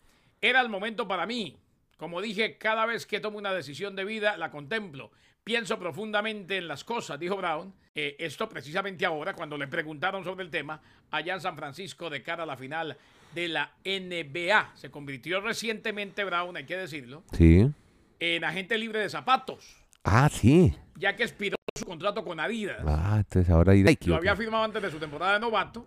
Era 0.41 0.61
el 0.61 0.69
momento 0.69 1.09
para 1.09 1.25
mí. 1.25 1.57
Como 1.97 2.21
dije, 2.21 2.59
cada 2.59 2.85
vez 2.85 3.07
que 3.07 3.21
tomo 3.21 3.39
una 3.39 3.55
decisión 3.55 3.95
de 3.97 4.05
vida, 4.05 4.37
la 4.37 4.51
contemplo. 4.51 5.13
Pienso 5.45 5.79
profundamente 5.79 6.59
en 6.59 6.69
las 6.69 6.85
cosas, 6.85 7.19
dijo 7.19 7.37
Brown. 7.37 7.73
Eh, 7.95 8.17
esto 8.19 8.49
precisamente 8.49 9.07
ahora, 9.07 9.35
cuando 9.35 9.57
le 9.57 9.69
preguntaron 9.69 10.25
sobre 10.25 10.45
el 10.45 10.51
tema, 10.51 10.81
allá 11.11 11.35
en 11.35 11.41
San 11.41 11.57
Francisco, 11.57 12.11
de 12.11 12.23
cara 12.23 12.43
a 12.43 12.47
la 12.47 12.57
final 12.57 12.97
de 13.35 13.49
la 13.49 13.73
NBA. 13.85 14.73
Se 14.75 14.91
convirtió 14.91 15.41
recientemente 15.41 16.25
Brown, 16.25 16.57
hay 16.57 16.65
que 16.67 16.77
decirlo, 16.77 17.23
Sí. 17.33 17.71
en 18.19 18.45
agente 18.45 18.77
libre 18.79 18.99
de 19.01 19.09
zapatos, 19.09 19.77
Ah, 20.05 20.29
sí. 20.31 20.75
ya 20.97 21.15
que 21.17 21.23
expiró 21.23 21.57
su 21.77 21.85
contrato 21.85 22.25
con 22.25 22.41
Adidas. 22.41 22.81
Ah, 22.87 23.15
entonces 23.19 23.49
ahora 23.51 23.75
irá. 23.75 23.93
Lo 24.07 24.17
había 24.17 24.35
firmado 24.37 24.65
antes 24.65 24.83
de 24.83 24.91
su 24.91 24.99
temporada 24.99 25.35
de 25.35 25.41
novato. 25.41 25.87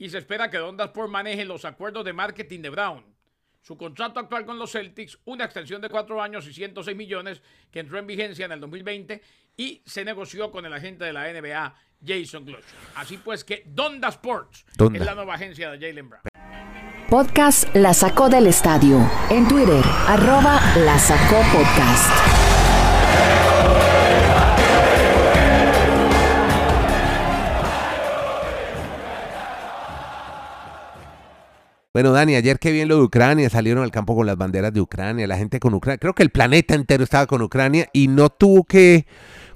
Y 0.00 0.08
se 0.08 0.16
espera 0.16 0.48
que 0.50 0.56
Donda 0.56 0.86
Sport 0.86 1.10
maneje 1.10 1.44
los 1.44 1.66
acuerdos 1.66 2.06
de 2.06 2.14
marketing 2.14 2.60
de 2.62 2.70
Brown. 2.70 3.04
Su 3.60 3.76
contrato 3.76 4.18
actual 4.18 4.46
con 4.46 4.58
los 4.58 4.72
Celtics, 4.72 5.18
una 5.26 5.44
extensión 5.44 5.82
de 5.82 5.90
cuatro 5.90 6.22
años 6.22 6.46
y 6.46 6.54
106 6.54 6.96
millones 6.96 7.42
que 7.70 7.80
entró 7.80 7.98
en 7.98 8.06
vigencia 8.06 8.46
en 8.46 8.52
el 8.52 8.60
2020 8.60 9.20
y 9.58 9.82
se 9.84 10.02
negoció 10.02 10.50
con 10.50 10.64
el 10.64 10.72
agente 10.72 11.04
de 11.04 11.12
la 11.12 11.30
NBA, 11.30 11.74
Jason 12.02 12.46
Glusher. 12.46 12.64
Así 12.94 13.18
pues 13.18 13.44
que 13.44 13.62
Donda 13.66 14.08
Sports 14.08 14.64
Donda. 14.74 14.98
es 14.98 15.04
la 15.04 15.14
nueva 15.14 15.34
agencia 15.34 15.70
de 15.70 15.78
Jalen 15.78 16.08
Brown. 16.08 16.22
Podcast 17.10 17.76
La 17.76 17.92
Sacó 17.92 18.30
del 18.30 18.46
Estadio. 18.46 19.06
En 19.28 19.46
Twitter, 19.48 19.84
arroba 20.06 20.62
La 20.76 20.98
Sacó 20.98 21.42
Podcast. 21.52 22.39
Bueno, 31.92 32.12
Dani, 32.12 32.36
ayer 32.36 32.60
que 32.60 32.70
bien 32.70 32.86
lo 32.86 32.98
de 32.98 33.02
Ucrania, 33.02 33.50
salieron 33.50 33.82
al 33.82 33.90
campo 33.90 34.14
con 34.14 34.24
las 34.24 34.36
banderas 34.36 34.72
de 34.72 34.80
Ucrania, 34.80 35.26
la 35.26 35.36
gente 35.36 35.58
con 35.58 35.74
Ucrania, 35.74 35.98
creo 35.98 36.14
que 36.14 36.22
el 36.22 36.30
planeta 36.30 36.76
entero 36.76 37.02
estaba 37.02 37.26
con 37.26 37.42
Ucrania 37.42 37.88
y 37.92 38.06
no 38.06 38.28
tuvo 38.28 38.62
que 38.62 39.06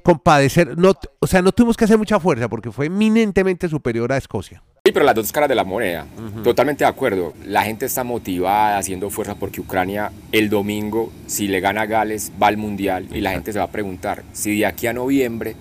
compadecer, 0.03 0.77
no, 0.77 0.95
o 1.21 1.27
sea, 1.29 1.43
no 1.43 1.53
tuvimos 1.53 1.77
que 1.77 1.85
hacer 1.85 1.97
mucha 1.97 2.19
fuerza 2.19 2.49
porque 2.49 2.73
fue 2.73 2.87
eminentemente 2.87 3.69
superior 3.69 4.13
a 4.13 4.17
Escocia. 4.17 4.65
Sí, 4.85 4.93
pero 4.93 5.05
las 5.05 5.15
dos 5.15 5.31
caras 5.31 5.49
de 5.49 5.55
la 5.55 5.63
moneda. 5.63 6.07
Totalmente 6.43 6.83
de 6.83 6.91
acuerdo. 6.91 7.33
La 7.47 7.63
gente 7.63 7.87
está 7.87 8.03
motivada, 8.03 8.79
haciendo 8.79 9.11
fuerza 9.11 9.37
porque 9.37 9.61
Ucrania 9.61 10.11
el 10.33 10.51
domingo, 10.51 11.13
si 11.27 11.47
le 11.47 11.61
gana 11.61 11.83
a 11.83 11.87
Gales, 11.87 12.33
va 12.43 12.49
al 12.49 12.57
Mundial 12.57 13.07
y 13.13 13.21
la 13.21 13.31
gente 13.31 13.53
se 13.53 13.61
va 13.61 13.67
a 13.67 13.71
preguntar 13.71 14.25
si 14.33 14.59
de 14.59 14.67
aquí 14.67 14.89
a 14.89 14.93
noviembre 14.93 15.55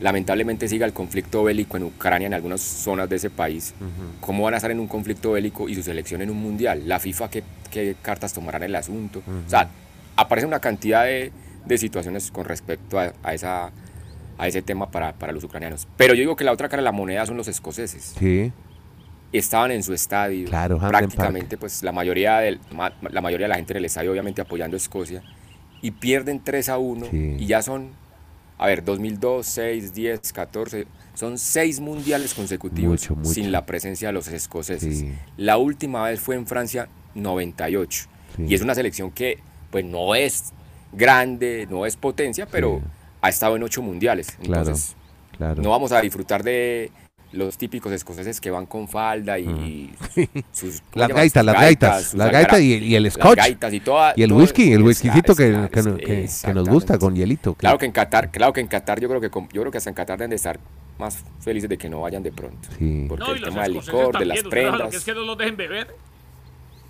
lamentablemente 0.00 0.68
siga 0.68 0.84
el 0.86 0.92
conflicto 0.92 1.42
bélico 1.44 1.76
en 1.76 1.84
Ucrania, 1.84 2.26
en 2.26 2.34
algunas 2.34 2.60
zonas 2.60 3.08
de 3.08 3.16
ese 3.16 3.30
país, 3.30 3.74
¿cómo 4.20 4.44
van 4.44 4.54
a 4.54 4.56
estar 4.58 4.70
en 4.70 4.80
un 4.80 4.88
conflicto 4.88 5.32
bélico 5.32 5.68
y 5.68 5.74
su 5.74 5.82
selección 5.82 6.20
en 6.22 6.30
un 6.30 6.36
mundial? 6.36 6.86
La 6.86 6.98
FIFA, 6.98 7.30
¿qué, 7.30 7.42
qué 7.70 7.96
cartas 8.02 8.32
tomará 8.32 8.58
en 8.58 8.64
el 8.64 8.74
asunto? 8.76 9.22
O 9.46 9.50
sea, 9.50 9.68
aparece 10.16 10.46
una 10.46 10.60
cantidad 10.60 11.04
de, 11.04 11.32
de 11.64 11.78
situaciones 11.78 12.30
con 12.30 12.44
respecto 12.44 12.98
a, 12.98 13.12
a 13.22 13.34
esa, 13.34 13.70
a 14.38 14.46
ese 14.48 14.60
tema 14.62 14.90
para, 14.90 15.12
para 15.14 15.32
los 15.32 15.44
ucranianos. 15.44 15.88
Pero 15.96 16.14
yo 16.14 16.20
digo 16.20 16.36
que 16.36 16.44
la 16.44 16.52
otra 16.52 16.68
cara 16.68 16.82
de 16.82 16.84
la 16.84 16.92
moneda 16.92 17.24
son 17.26 17.36
los 17.38 17.48
escoceses. 17.48 18.14
Sí. 18.18 18.52
Estaban 19.32 19.70
en 19.72 19.82
su 19.82 19.92
estadio, 19.92 20.46
Claro, 20.48 20.78
prácticamente 20.78 21.56
pues 21.58 21.82
la 21.82 21.92
mayoría, 21.92 22.38
del, 22.38 22.60
la 23.10 23.20
mayoría 23.20 23.46
de 23.46 23.48
la 23.48 23.56
gente 23.56 23.72
en 23.72 23.78
el 23.78 23.84
estadio 23.86 24.12
obviamente 24.12 24.40
apoyando 24.40 24.76
a 24.76 24.78
Escocia, 24.78 25.22
y 25.82 25.90
pierden 25.90 26.42
3 26.42 26.68
a 26.70 26.78
1 26.78 27.06
Sí. 27.10 27.36
y 27.38 27.46
ya 27.46 27.60
son, 27.60 27.90
a 28.58 28.66
ver, 28.66 28.84
2002, 28.84 29.46
6, 29.46 29.92
10, 29.94 30.32
14, 30.32 30.86
son 31.14 31.38
seis 31.38 31.80
mundiales 31.80 32.34
consecutivos 32.34 32.90
Mucho, 33.02 33.16
mucho. 33.16 33.30
sin 33.30 33.52
la 33.52 33.66
presencia 33.66 34.08
de 34.08 34.12
los 34.12 34.28
escoceses. 34.28 34.98
Sí. 35.00 35.12
La 35.36 35.56
última 35.58 36.04
vez 36.04 36.20
fue 36.20 36.34
en 36.36 36.46
Francia 36.46 36.88
98 37.14 38.08
Sí. 38.36 38.44
y 38.48 38.54
es 38.54 38.60
una 38.62 38.74
selección 38.74 39.10
que 39.10 39.38
pues 39.70 39.84
no 39.84 40.14
es 40.14 40.52
grande, 40.92 41.66
no 41.70 41.86
es 41.86 41.96
potencia, 41.96 42.46
pero 42.46 42.80
Sí. 42.82 42.90
ha 43.22 43.28
estado 43.28 43.56
en 43.56 43.62
ocho 43.62 43.82
mundiales. 43.82 44.28
Claro, 44.42 44.62
Entonces, 44.62 44.94
claro. 45.36 45.62
no 45.62 45.70
vamos 45.70 45.92
a 45.92 46.00
disfrutar 46.00 46.42
de 46.42 46.90
los 47.36 47.56
típicos 47.58 47.92
escoceses 47.92 48.40
que 48.40 48.50
van 48.50 48.66
con 48.66 48.88
falda 48.88 49.38
y 49.38 49.92
sus 50.52 50.80
¿cómo 50.92 51.00
Las 51.06 51.08
gaitas, 51.08 51.44
las 51.44 51.54
gaitas, 51.54 52.04
sus 52.04 52.14
las 52.14 52.30
gaitas 52.32 52.60
y, 52.60 52.94
el 52.94 53.02
las 53.02 53.12
scotch. 53.14 53.36
gaitas 53.36 53.72
y, 53.72 53.80
toda- 53.80 54.14
Y 54.16 54.22
el 54.22 54.30
todo- 54.30 54.38
whisky, 54.40 54.72
el 54.72 54.82
whiskycito 54.82 55.34
que, 55.34 55.68
que, 55.72 56.52
nos 56.54 56.68
gusta 56.68 56.98
con 56.98 57.14
hielito. 57.14 57.54
que- 57.54 57.60
Claro 57.60 57.78
que 57.78 57.86
en 57.86 57.92
Qatar, 57.92 58.30
claro 58.30 58.52
que 58.52 58.60
en 58.60 58.66
Qatar 58.68 59.00
yo 59.00 59.08
creo 59.08 59.20
que 59.20 59.30
yo 59.52 59.60
creo 59.62 59.70
que 59.70 59.78
hasta 59.78 59.90
en 59.90 59.94
Qatar 59.94 60.18
deben 60.18 60.30
de 60.30 60.36
estar 60.36 60.58
más 60.98 61.18
felices 61.40 61.68
de 61.68 61.76
que 61.76 61.90
no 61.90 62.00
vayan 62.00 62.22
de 62.22 62.32
pronto. 62.32 62.68
Sí. 62.78 63.04
Porque 63.08 63.24
No, 63.26 63.34
el 63.34 63.42
tema 63.42 63.62
del 63.64 63.72
licor, 63.74 64.18
de 64.18 64.24
las 64.24 64.42
prendas. 64.44 64.90
que 64.90 64.96
es 64.96 65.04
que 65.04 65.12
no 65.12 65.20
los 65.22 65.36
dejen 65.36 65.56
beber. 65.56 65.94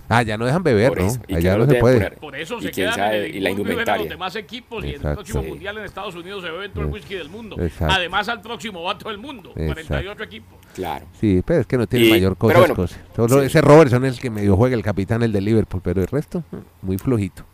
Ah, 0.09 0.23
ya 0.23 0.37
no 0.39 0.45
dejan 0.47 0.63
beber, 0.63 0.89
Por 0.91 1.01
¿no? 1.01 1.07
eso, 1.07 1.21
y 1.27 1.35
Allá 1.35 1.53
no 1.53 1.59
no 1.59 1.65
los 1.65 1.75
se 1.75 1.81
puede. 1.81 1.97
poner- 1.97 2.15
Por 2.19 2.37
eso 2.37 2.59
y 2.59 2.63
se 2.63 2.71
quién 2.71 2.87
quedan 2.87 2.95
sabe- 2.99 3.19
en 3.19 3.25
el 3.25 3.37
y 3.37 3.41
la 3.41 3.49
Edimburgo 3.51 3.73
y 3.73 3.77
ven 3.77 3.89
a 3.89 3.93
los 3.93 4.03
indumentaria. 4.05 4.11
demás 4.11 4.37
equipos 4.37 4.85
y 4.85 4.87
en 4.87 4.91
el 4.91 4.97
Exacto. 4.97 5.15
próximo 5.17 5.43
Sí. 5.43 5.49
mundial 5.49 5.79
en 5.79 5.85
Estados 5.85 6.15
Unidos 6.15 6.45
se 6.45 6.51
bebe 6.51 6.69
todo 6.69 6.85
el 6.85 6.91
whisky 6.91 7.15
del 7.15 7.29
mundo. 7.29 7.57
Exacto. 7.61 7.95
Además 7.95 8.29
al 8.29 8.41
próximo 8.41 8.83
va 8.83 8.97
todo 8.99 9.11
el 9.11 9.19
mundo, 9.19 9.51
Exacto. 9.51 9.67
48 9.75 10.23
equipos. 10.23 10.59
Claro. 10.75 11.07
Sí, 11.21 11.43
pero 11.45 11.61
es 11.61 11.67
que 11.67 11.77
no 11.79 11.87
tiene 11.87 12.07
Y- 12.07 12.11
mayor 12.11 12.37
cosa. 12.37 12.59
bueno, 12.59 12.73
Escocia. 12.75 12.99
Solo 13.17 13.41
sí. 13.41 13.47
ese 13.47 13.61
Robertson 13.61 14.05
es 14.05 14.15
el 14.15 14.21
que 14.21 14.31
medio 14.31 14.57
juega, 14.57 14.77
el 14.77 14.83
capitán, 14.83 15.23
el 15.23 15.33
de 15.33 15.41
Liverpool, 15.41 15.81
pero 15.83 16.01
el 16.01 16.07
resto, 16.07 16.45
muy 16.83 16.99
flojito. 16.99 17.45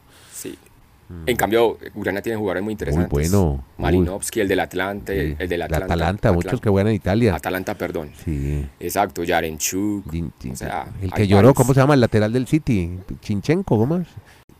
Sí. 1.24 1.30
En 1.30 1.36
cambio, 1.36 1.78
Ucrania 1.94 2.22
tiene 2.22 2.36
jugadores 2.38 2.62
muy 2.64 2.72
interesantes. 2.72 3.28
Mm. 3.30 3.32
bueno. 3.32 3.64
Malinovsky, 3.78 4.40
el 4.40 4.48
del 4.48 4.60
Atlante, 4.60 5.28
Sí. 5.30 5.36
el 5.38 5.48
del 5.48 5.58
La 5.60 5.64
Atlanta. 5.66 5.84
Atalanta, 5.86 6.32
muchos 6.32 6.60
que 6.60 6.68
juegan 6.70 6.88
en 6.88 6.94
Italia. 6.96 7.34
Atalanta, 7.34 7.74
perdón. 7.76 8.10
Sí. 8.24 8.66
Exacto, 8.80 9.22
Yarenchuk. 9.24 10.06
Din- 10.10 10.32
din- 10.40 10.52
O 10.52 10.56
sea, 10.56 10.86
el 11.00 11.12
que 11.12 11.26
lloró, 11.26 11.48
varios. 11.48 11.54
¿cómo 11.54 11.74
se 11.74 11.80
llama? 11.80 11.94
El 11.94 12.00
lateral 12.00 12.32
del 12.32 12.46
City, 12.46 12.98
Chinchenko, 13.20 13.78
¿cómo 13.78 13.96
es? 13.96 14.08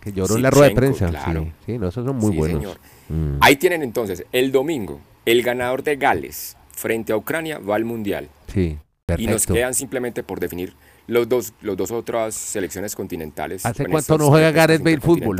Que 0.00 0.12
lloró 0.12 0.36
en 0.36 0.42
la 0.42 0.50
rueda 0.50 0.68
de 0.68 0.74
prensa. 0.74 1.08
claro. 1.08 1.44
Sí, 1.44 1.72
sí, 1.72 1.78
no, 1.78 1.88
esos 1.88 2.04
son 2.04 2.16
muy 2.16 2.32
Sí, 2.32 2.38
buenos. 2.38 2.60
señor. 2.62 2.78
Mm. 3.08 3.38
Ahí 3.40 3.56
tienen 3.56 3.82
entonces, 3.82 4.24
el 4.32 4.52
domingo, 4.52 5.00
el 5.26 5.42
ganador 5.42 5.82
de 5.82 5.96
Gales 5.96 6.56
frente 6.72 7.12
a 7.12 7.16
Ucrania 7.16 7.58
va 7.58 7.76
al 7.76 7.84
Mundial. 7.84 8.28
Sí, 8.52 8.78
Y 9.18 9.26
nos 9.26 9.32
perfecto. 9.46 9.54
quedan 9.54 9.74
simplemente 9.74 10.22
por 10.22 10.40
definir 10.40 10.74
los 11.06 11.28
dos, 11.28 11.52
los 11.62 11.76
dos 11.76 11.90
otras 11.90 12.34
selecciones 12.34 12.94
continentales. 12.96 13.64
¿Hace 13.66 13.86
cuánto 13.86 14.16
no 14.18 14.28
juega 14.28 14.50
Gareth 14.50 14.82
Bale 14.82 15.00
fútbol? 15.00 15.36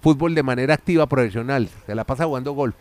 Fútbol 0.00 0.34
de 0.34 0.42
manera 0.42 0.74
activa, 0.74 1.06
profesional. 1.06 1.68
Se 1.86 1.94
la 1.94 2.04
pasa 2.04 2.24
jugando 2.24 2.52
gol. 2.52 2.74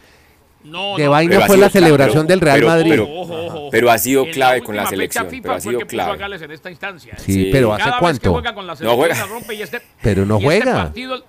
No, 0.64 0.98
De 0.98 1.06
no, 1.06 1.12
vaina 1.12 1.42
fue 1.46 1.58
la 1.58 1.70
celebración 1.70 2.26
pero- 2.26 2.28
del 2.28 2.42
Real 2.42 2.56
pero- 2.58 2.68
Madrid. 2.68 2.90
pero- 2.90 3.04
Ojo, 3.04 3.22
ojo, 3.22 3.46
ojo. 3.46 3.70
pero 3.72 3.92
ha 3.92 3.98
sido 4.00 4.26
clave 4.32 4.64
con 4.64 4.76
la 4.76 4.88
selección, 4.88 5.28
FIFA 5.30 5.42
pero 5.44 5.54
ha 5.54 5.60
sido 5.60 5.80
clave. 5.82 6.18
Gales 6.18 6.42
en 6.42 6.52
esta 6.52 6.72
instancia. 6.72 7.14
¿eh? 7.14 7.18
sí, 7.20 7.34
Sí. 7.34 7.50
pero 7.52 7.72
¿hace 7.72 7.90
cuánto? 8.00 8.32
juega 8.34 8.56
con 8.56 8.66
la 8.66 8.74
No 8.74 8.96
juega. 8.96 9.16
la 9.16 9.26
rompe 9.28 9.54
y 9.54 9.62
este, 9.62 9.80
Pero 10.02 10.26
no 10.26 10.40
y 10.40 10.46
este 10.48 10.62
juega. 10.64 10.74
partido- 10.86 11.24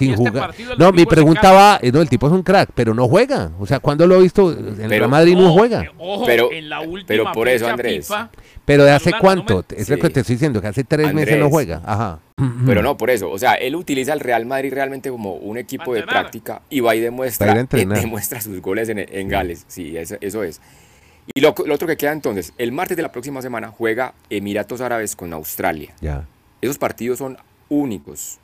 Sin 0.00 0.14
este 0.14 0.30
jugar. 0.30 0.54
No, 0.78 0.92
mi 0.92 1.06
pregunta 1.06 1.52
va, 1.52 1.78
eh, 1.80 1.92
no, 1.92 2.00
el 2.00 2.08
tipo 2.08 2.26
es 2.26 2.32
un 2.32 2.42
crack, 2.42 2.70
pero 2.74 2.92
no 2.94 3.06
juega. 3.08 3.50
O 3.60 3.66
sea, 3.66 3.78
¿cuándo 3.80 4.06
lo 4.06 4.16
he 4.16 4.22
visto? 4.22 4.50
En 4.52 4.80
el 4.82 4.90
Real 4.90 5.08
Madrid 5.08 5.34
no, 5.36 5.42
No, 5.42 5.52
juega. 5.52 5.82
eh, 5.82 5.90
Ojo, 5.98 6.26
Pero- 6.26 6.50
en 6.52 6.68
la 6.68 6.80
última 6.80 7.06
pero 7.06 7.32
por 7.32 7.48
eso, 7.48 7.68
Andrés. 7.68 8.06
FIFA, 8.08 8.30
Pero 8.64 8.84
¿de 8.84 8.90
hace 8.92 9.12
cuánto? 9.20 9.54
no 9.54 9.64
me- 9.70 9.80
Es 9.82 9.88
lo 9.88 9.98
que 9.98 10.10
te 10.10 10.20
estoy 10.20 10.34
diciendo, 10.34 10.60
que 10.60 10.66
hace 10.68 10.84
tres 10.84 11.12
meses 11.14 11.38
no 11.38 11.48
juega. 11.48 11.80
Ajá. 11.84 12.18
Pero 12.66 12.82
no, 12.82 12.96
por 12.96 13.10
eso. 13.10 13.30
O 13.30 13.38
sea, 13.38 13.54
él 13.54 13.76
utiliza 13.76 14.12
el 14.12 14.20
Real 14.20 14.46
Madrid 14.46 14.72
realmente 14.72 15.10
como 15.10 15.34
un 15.34 15.58
equipo 15.58 15.94
de 15.94 16.02
práctica 16.02 16.62
y 16.70 16.80
va 16.80 16.94
y 16.96 17.00
demuestra, 17.00 17.52
eh, 17.60 17.66
demuestra 17.86 18.40
sus 18.40 18.60
goles 18.60 18.88
en, 18.88 18.98
en 18.98 19.28
Gales. 19.28 19.64
Sí, 19.68 19.96
eso, 19.96 20.16
eso 20.20 20.42
es. 20.42 20.60
Y 21.34 21.40
lo, 21.42 21.54
lo 21.64 21.74
otro 21.74 21.86
que 21.86 21.96
queda 21.96 22.10
entonces, 22.12 22.52
el 22.58 22.72
martes 22.72 22.96
de 22.96 23.02
la 23.04 23.12
próxima 23.12 23.40
semana 23.42 23.68
juega 23.68 24.14
Emiratos 24.30 24.80
Árabes 24.80 25.14
con 25.14 25.32
Australia. 25.32 25.92
Ya. 26.00 26.24
Esos 26.60 26.76
partidos 26.78 27.18
son 27.18 27.36
únicos 27.68 28.38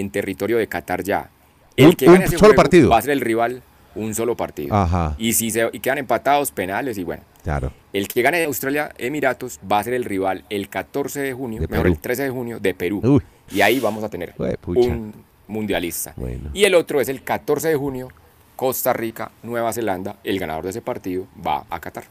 en 0.00 0.10
territorio 0.10 0.58
de 0.58 0.66
Qatar 0.66 1.02
ya. 1.02 1.28
El 1.76 1.88
Un- 1.88 1.92
que 1.94 2.08
un 2.08 2.26
solo 2.38 2.54
partido. 2.54 2.90
va 2.90 2.98
a 2.98 3.02
ser 3.02 3.10
el 3.10 3.20
rival 3.20 3.62
un 3.94 4.14
solo 4.14 4.36
partido. 4.36 4.74
Ajá. 4.74 5.14
Y 5.18 5.32
si 5.32 5.50
se 5.50 5.68
y 5.72 5.80
quedan 5.80 5.98
empatados, 5.98 6.50
penales 6.50 6.98
y 6.98 7.04
bueno. 7.04 7.22
Claro. 7.42 7.72
El 7.92 8.08
que 8.08 8.22
gane 8.22 8.38
de 8.38 8.44
Australia 8.44 8.92
Emiratos 8.98 9.58
va 9.70 9.78
a 9.78 9.84
ser 9.84 9.94
el 9.94 10.04
rival 10.04 10.44
el 10.50 10.68
14 10.68 11.20
de 11.20 11.32
junio, 11.32 11.60
De 11.62 11.68
mejor 11.68 11.86
el 11.86 11.98
13 11.98 12.24
de 12.24 12.30
junio 12.30 12.60
de 12.60 12.74
Perú. 12.74 13.00
Uy. 13.02 13.22
Y 13.50 13.60
ahí 13.62 13.78
vamos 13.80 14.02
a 14.04 14.08
tener 14.08 14.34
un 14.66 15.14
mundialista. 15.48 16.12
Bueno. 16.16 16.50
Y 16.52 16.64
el 16.64 16.74
otro 16.74 17.00
es 17.00 17.08
el 17.08 17.22
14 17.22 17.68
de 17.68 17.76
junio, 17.76 18.08
Costa 18.56 18.92
Rica, 18.92 19.30
Nueva 19.42 19.72
Zelanda. 19.72 20.16
El 20.24 20.38
ganador 20.38 20.64
de 20.64 20.70
ese 20.70 20.82
partido 20.82 21.26
va 21.46 21.64
a 21.70 21.78
Qatar. 21.80 22.04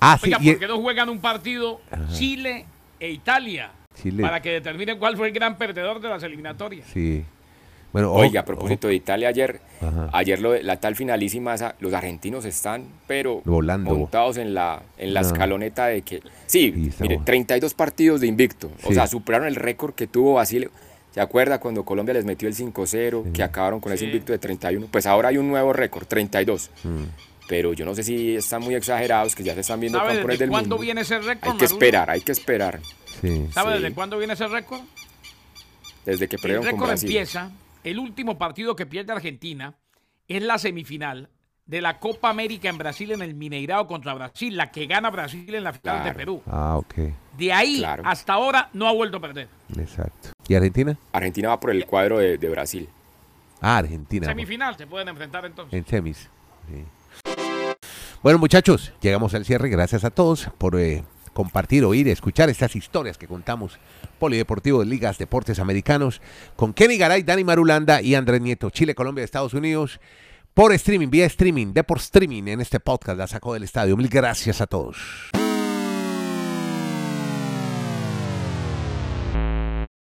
Ah. 0.00 0.18
Oiga, 0.22 0.38
¿por 0.38 0.58
qué 0.58 0.66
no 0.68 0.80
juegan 0.80 1.08
un 1.08 1.18
partido 1.18 1.80
Chile 2.12 2.64
e 3.00 3.10
Italia? 3.10 3.70
Chile. 4.00 4.22
Para 4.22 4.40
que 4.40 4.50
determinen 4.52 4.98
cuál 4.98 5.16
fue 5.16 5.28
el 5.28 5.32
gran 5.34 5.56
perdedor 5.58 6.00
de 6.00 6.08
las 6.08 6.22
eliminatorias. 6.22 6.86
Sí. 6.92 7.24
Bueno, 7.92 8.12
Oiga, 8.12 8.40
a 8.40 8.44
propósito 8.44 8.88
de 8.88 8.94
Italia 8.94 9.28
ayer, 9.28 9.58
Ajá. 9.80 10.10
ayer 10.12 10.38
lo 10.40 10.52
de- 10.52 10.62
la 10.62 10.78
tal 10.78 10.94
finalísima, 10.96 11.54
esa, 11.54 11.76
los 11.80 11.94
argentinos 11.94 12.44
están, 12.44 12.84
pero 13.06 13.40
Volando. 13.46 13.94
montados 13.94 14.36
en 14.36 14.52
la, 14.52 14.82
en 14.98 15.14
la 15.14 15.22
No. 15.22 15.26
escaloneta 15.28 15.86
de 15.86 16.02
que, 16.02 16.20
sí, 16.46 16.72
Sí, 16.72 16.72
mire, 17.00 17.14
bueno. 17.14 17.22
32 17.24 17.72
partidos 17.72 18.20
de 18.20 18.26
invicto, 18.26 18.70
o 18.84 18.92
sea, 18.92 19.06
superaron 19.06 19.48
el 19.48 19.54
récord 19.54 19.94
que 19.94 20.06
tuvo 20.06 20.34
Basilio. 20.34 20.70
¿Se 21.12 21.22
acuerda 21.22 21.58
cuando 21.58 21.84
Colombia 21.86 22.12
les 22.12 22.26
metió 22.26 22.46
el 22.48 22.54
5-0, 22.54 23.24
que 23.32 23.42
acabaron 23.42 23.80
con 23.80 23.90
ese 23.94 24.04
invicto 24.04 24.32
de 24.32 24.38
31? 24.38 24.88
Pues 24.90 25.06
ahora 25.06 25.30
hay 25.30 25.38
un 25.38 25.48
nuevo 25.48 25.72
récord, 25.72 26.04
32. 26.06 26.70
Mm. 26.84 27.04
Pero 27.48 27.72
yo 27.72 27.86
no 27.86 27.94
sé 27.94 28.02
si 28.02 28.36
están 28.36 28.60
muy 28.62 28.74
exagerados, 28.74 29.34
que 29.34 29.42
ya 29.42 29.54
se 29.54 29.60
están 29.60 29.80
viendo 29.80 29.98
¿Sabe 29.98 30.10
campeones 30.14 30.38
del 30.40 30.50
cuándo 30.50 30.68
mundo. 30.76 30.82
viene 30.82 31.00
ese 31.02 31.18
récord? 31.20 31.52
Hay 31.52 31.56
que 31.58 31.64
esperar, 31.64 32.10
hay 32.10 32.20
que 32.20 32.32
esperar. 32.32 32.80
Sí. 33.20 33.48
¿Sabe 33.52 33.76
Sí. 33.76 33.82
desde 33.82 33.94
cuándo 33.94 34.18
viene 34.18 34.32
ese 34.34 34.46
récord? 34.46 34.80
Desde 36.04 36.28
que 36.28 36.36
El 36.36 36.42
perdieron 36.42 36.64
con 36.64 36.72
récord 36.72 36.88
Brasil. 36.88 37.08
empieza, 37.10 37.50
el 37.84 37.98
último 37.98 38.38
partido 38.38 38.76
que 38.76 38.86
pierde 38.86 39.12
Argentina 39.12 39.74
es 40.28 40.42
la 40.42 40.58
semifinal 40.58 41.28
de 41.66 41.80
la 41.80 41.98
Copa 41.98 42.30
América 42.30 42.68
en 42.68 42.78
Brasil 42.78 43.10
en 43.10 43.22
el 43.22 43.34
Mineirao 43.34 43.88
contra 43.88 44.14
Brasil, 44.14 44.56
la 44.56 44.70
que 44.70 44.86
gana 44.86 45.10
Brasil 45.10 45.52
en 45.52 45.64
la 45.64 45.72
final 45.72 46.04
de. 46.04 46.12
Perú. 46.14 46.42
Ah, 46.46 46.76
ok. 46.76 46.94
De 47.36 47.52
ahí 47.52 47.78
Claro. 47.78 48.02
hasta 48.06 48.34
ahora 48.34 48.70
no 48.72 48.86
ha 48.86 48.92
vuelto 48.92 49.16
a 49.16 49.20
perder. 49.20 49.48
Exacto. 49.76 50.28
¿Y 50.46 50.54
Argentina? 50.54 50.96
Argentina 51.12 51.48
va 51.48 51.58
por 51.58 51.70
el 51.70 51.84
cuadro 51.86 52.18
de, 52.18 52.38
de 52.38 52.48
Brasil. 52.48 52.88
Ah, 53.60 53.78
Argentina. 53.78 54.26
Semifinal 54.26 54.76
se 54.76 54.86
pueden 54.86 55.08
enfrentar 55.08 55.44
entonces. 55.44 55.74
En 55.76 55.84
semis. 55.86 56.28
sí. 56.68 56.84
Bueno, 58.22 58.38
muchachos, 58.38 58.92
llegamos 59.00 59.34
al 59.34 59.44
cierre. 59.44 59.68
Gracias 59.68 60.04
a 60.04 60.10
todos 60.10 60.48
por 60.58 60.78
eh, 60.80 61.04
compartir, 61.36 61.84
oír, 61.84 62.08
escuchar 62.08 62.48
estas 62.48 62.74
historias 62.74 63.18
que 63.18 63.28
contamos. 63.28 63.78
Polideportivo 64.18 64.80
de 64.80 64.86
Ligas 64.86 65.18
Deportes 65.18 65.58
Americanos 65.58 66.22
con 66.56 66.72
Kenny 66.72 66.96
Garay, 66.96 67.24
Dani 67.24 67.44
Marulanda 67.44 68.00
y 68.00 68.14
Andrés 68.14 68.40
Nieto, 68.40 68.70
Chile, 68.70 68.94
Colombia, 68.94 69.22
Estados 69.22 69.52
Unidos. 69.52 70.00
Por 70.54 70.72
streaming, 70.72 71.10
vía 71.10 71.26
streaming, 71.26 71.74
de 71.74 71.84
por 71.84 71.98
streaming 71.98 72.44
en 72.44 72.62
este 72.62 72.80
podcast, 72.80 73.18
la 73.18 73.26
sacó 73.26 73.52
del 73.52 73.64
estadio. 73.64 73.98
Mil 73.98 74.08
gracias 74.08 74.62
a 74.62 74.66
todos. 74.66 74.96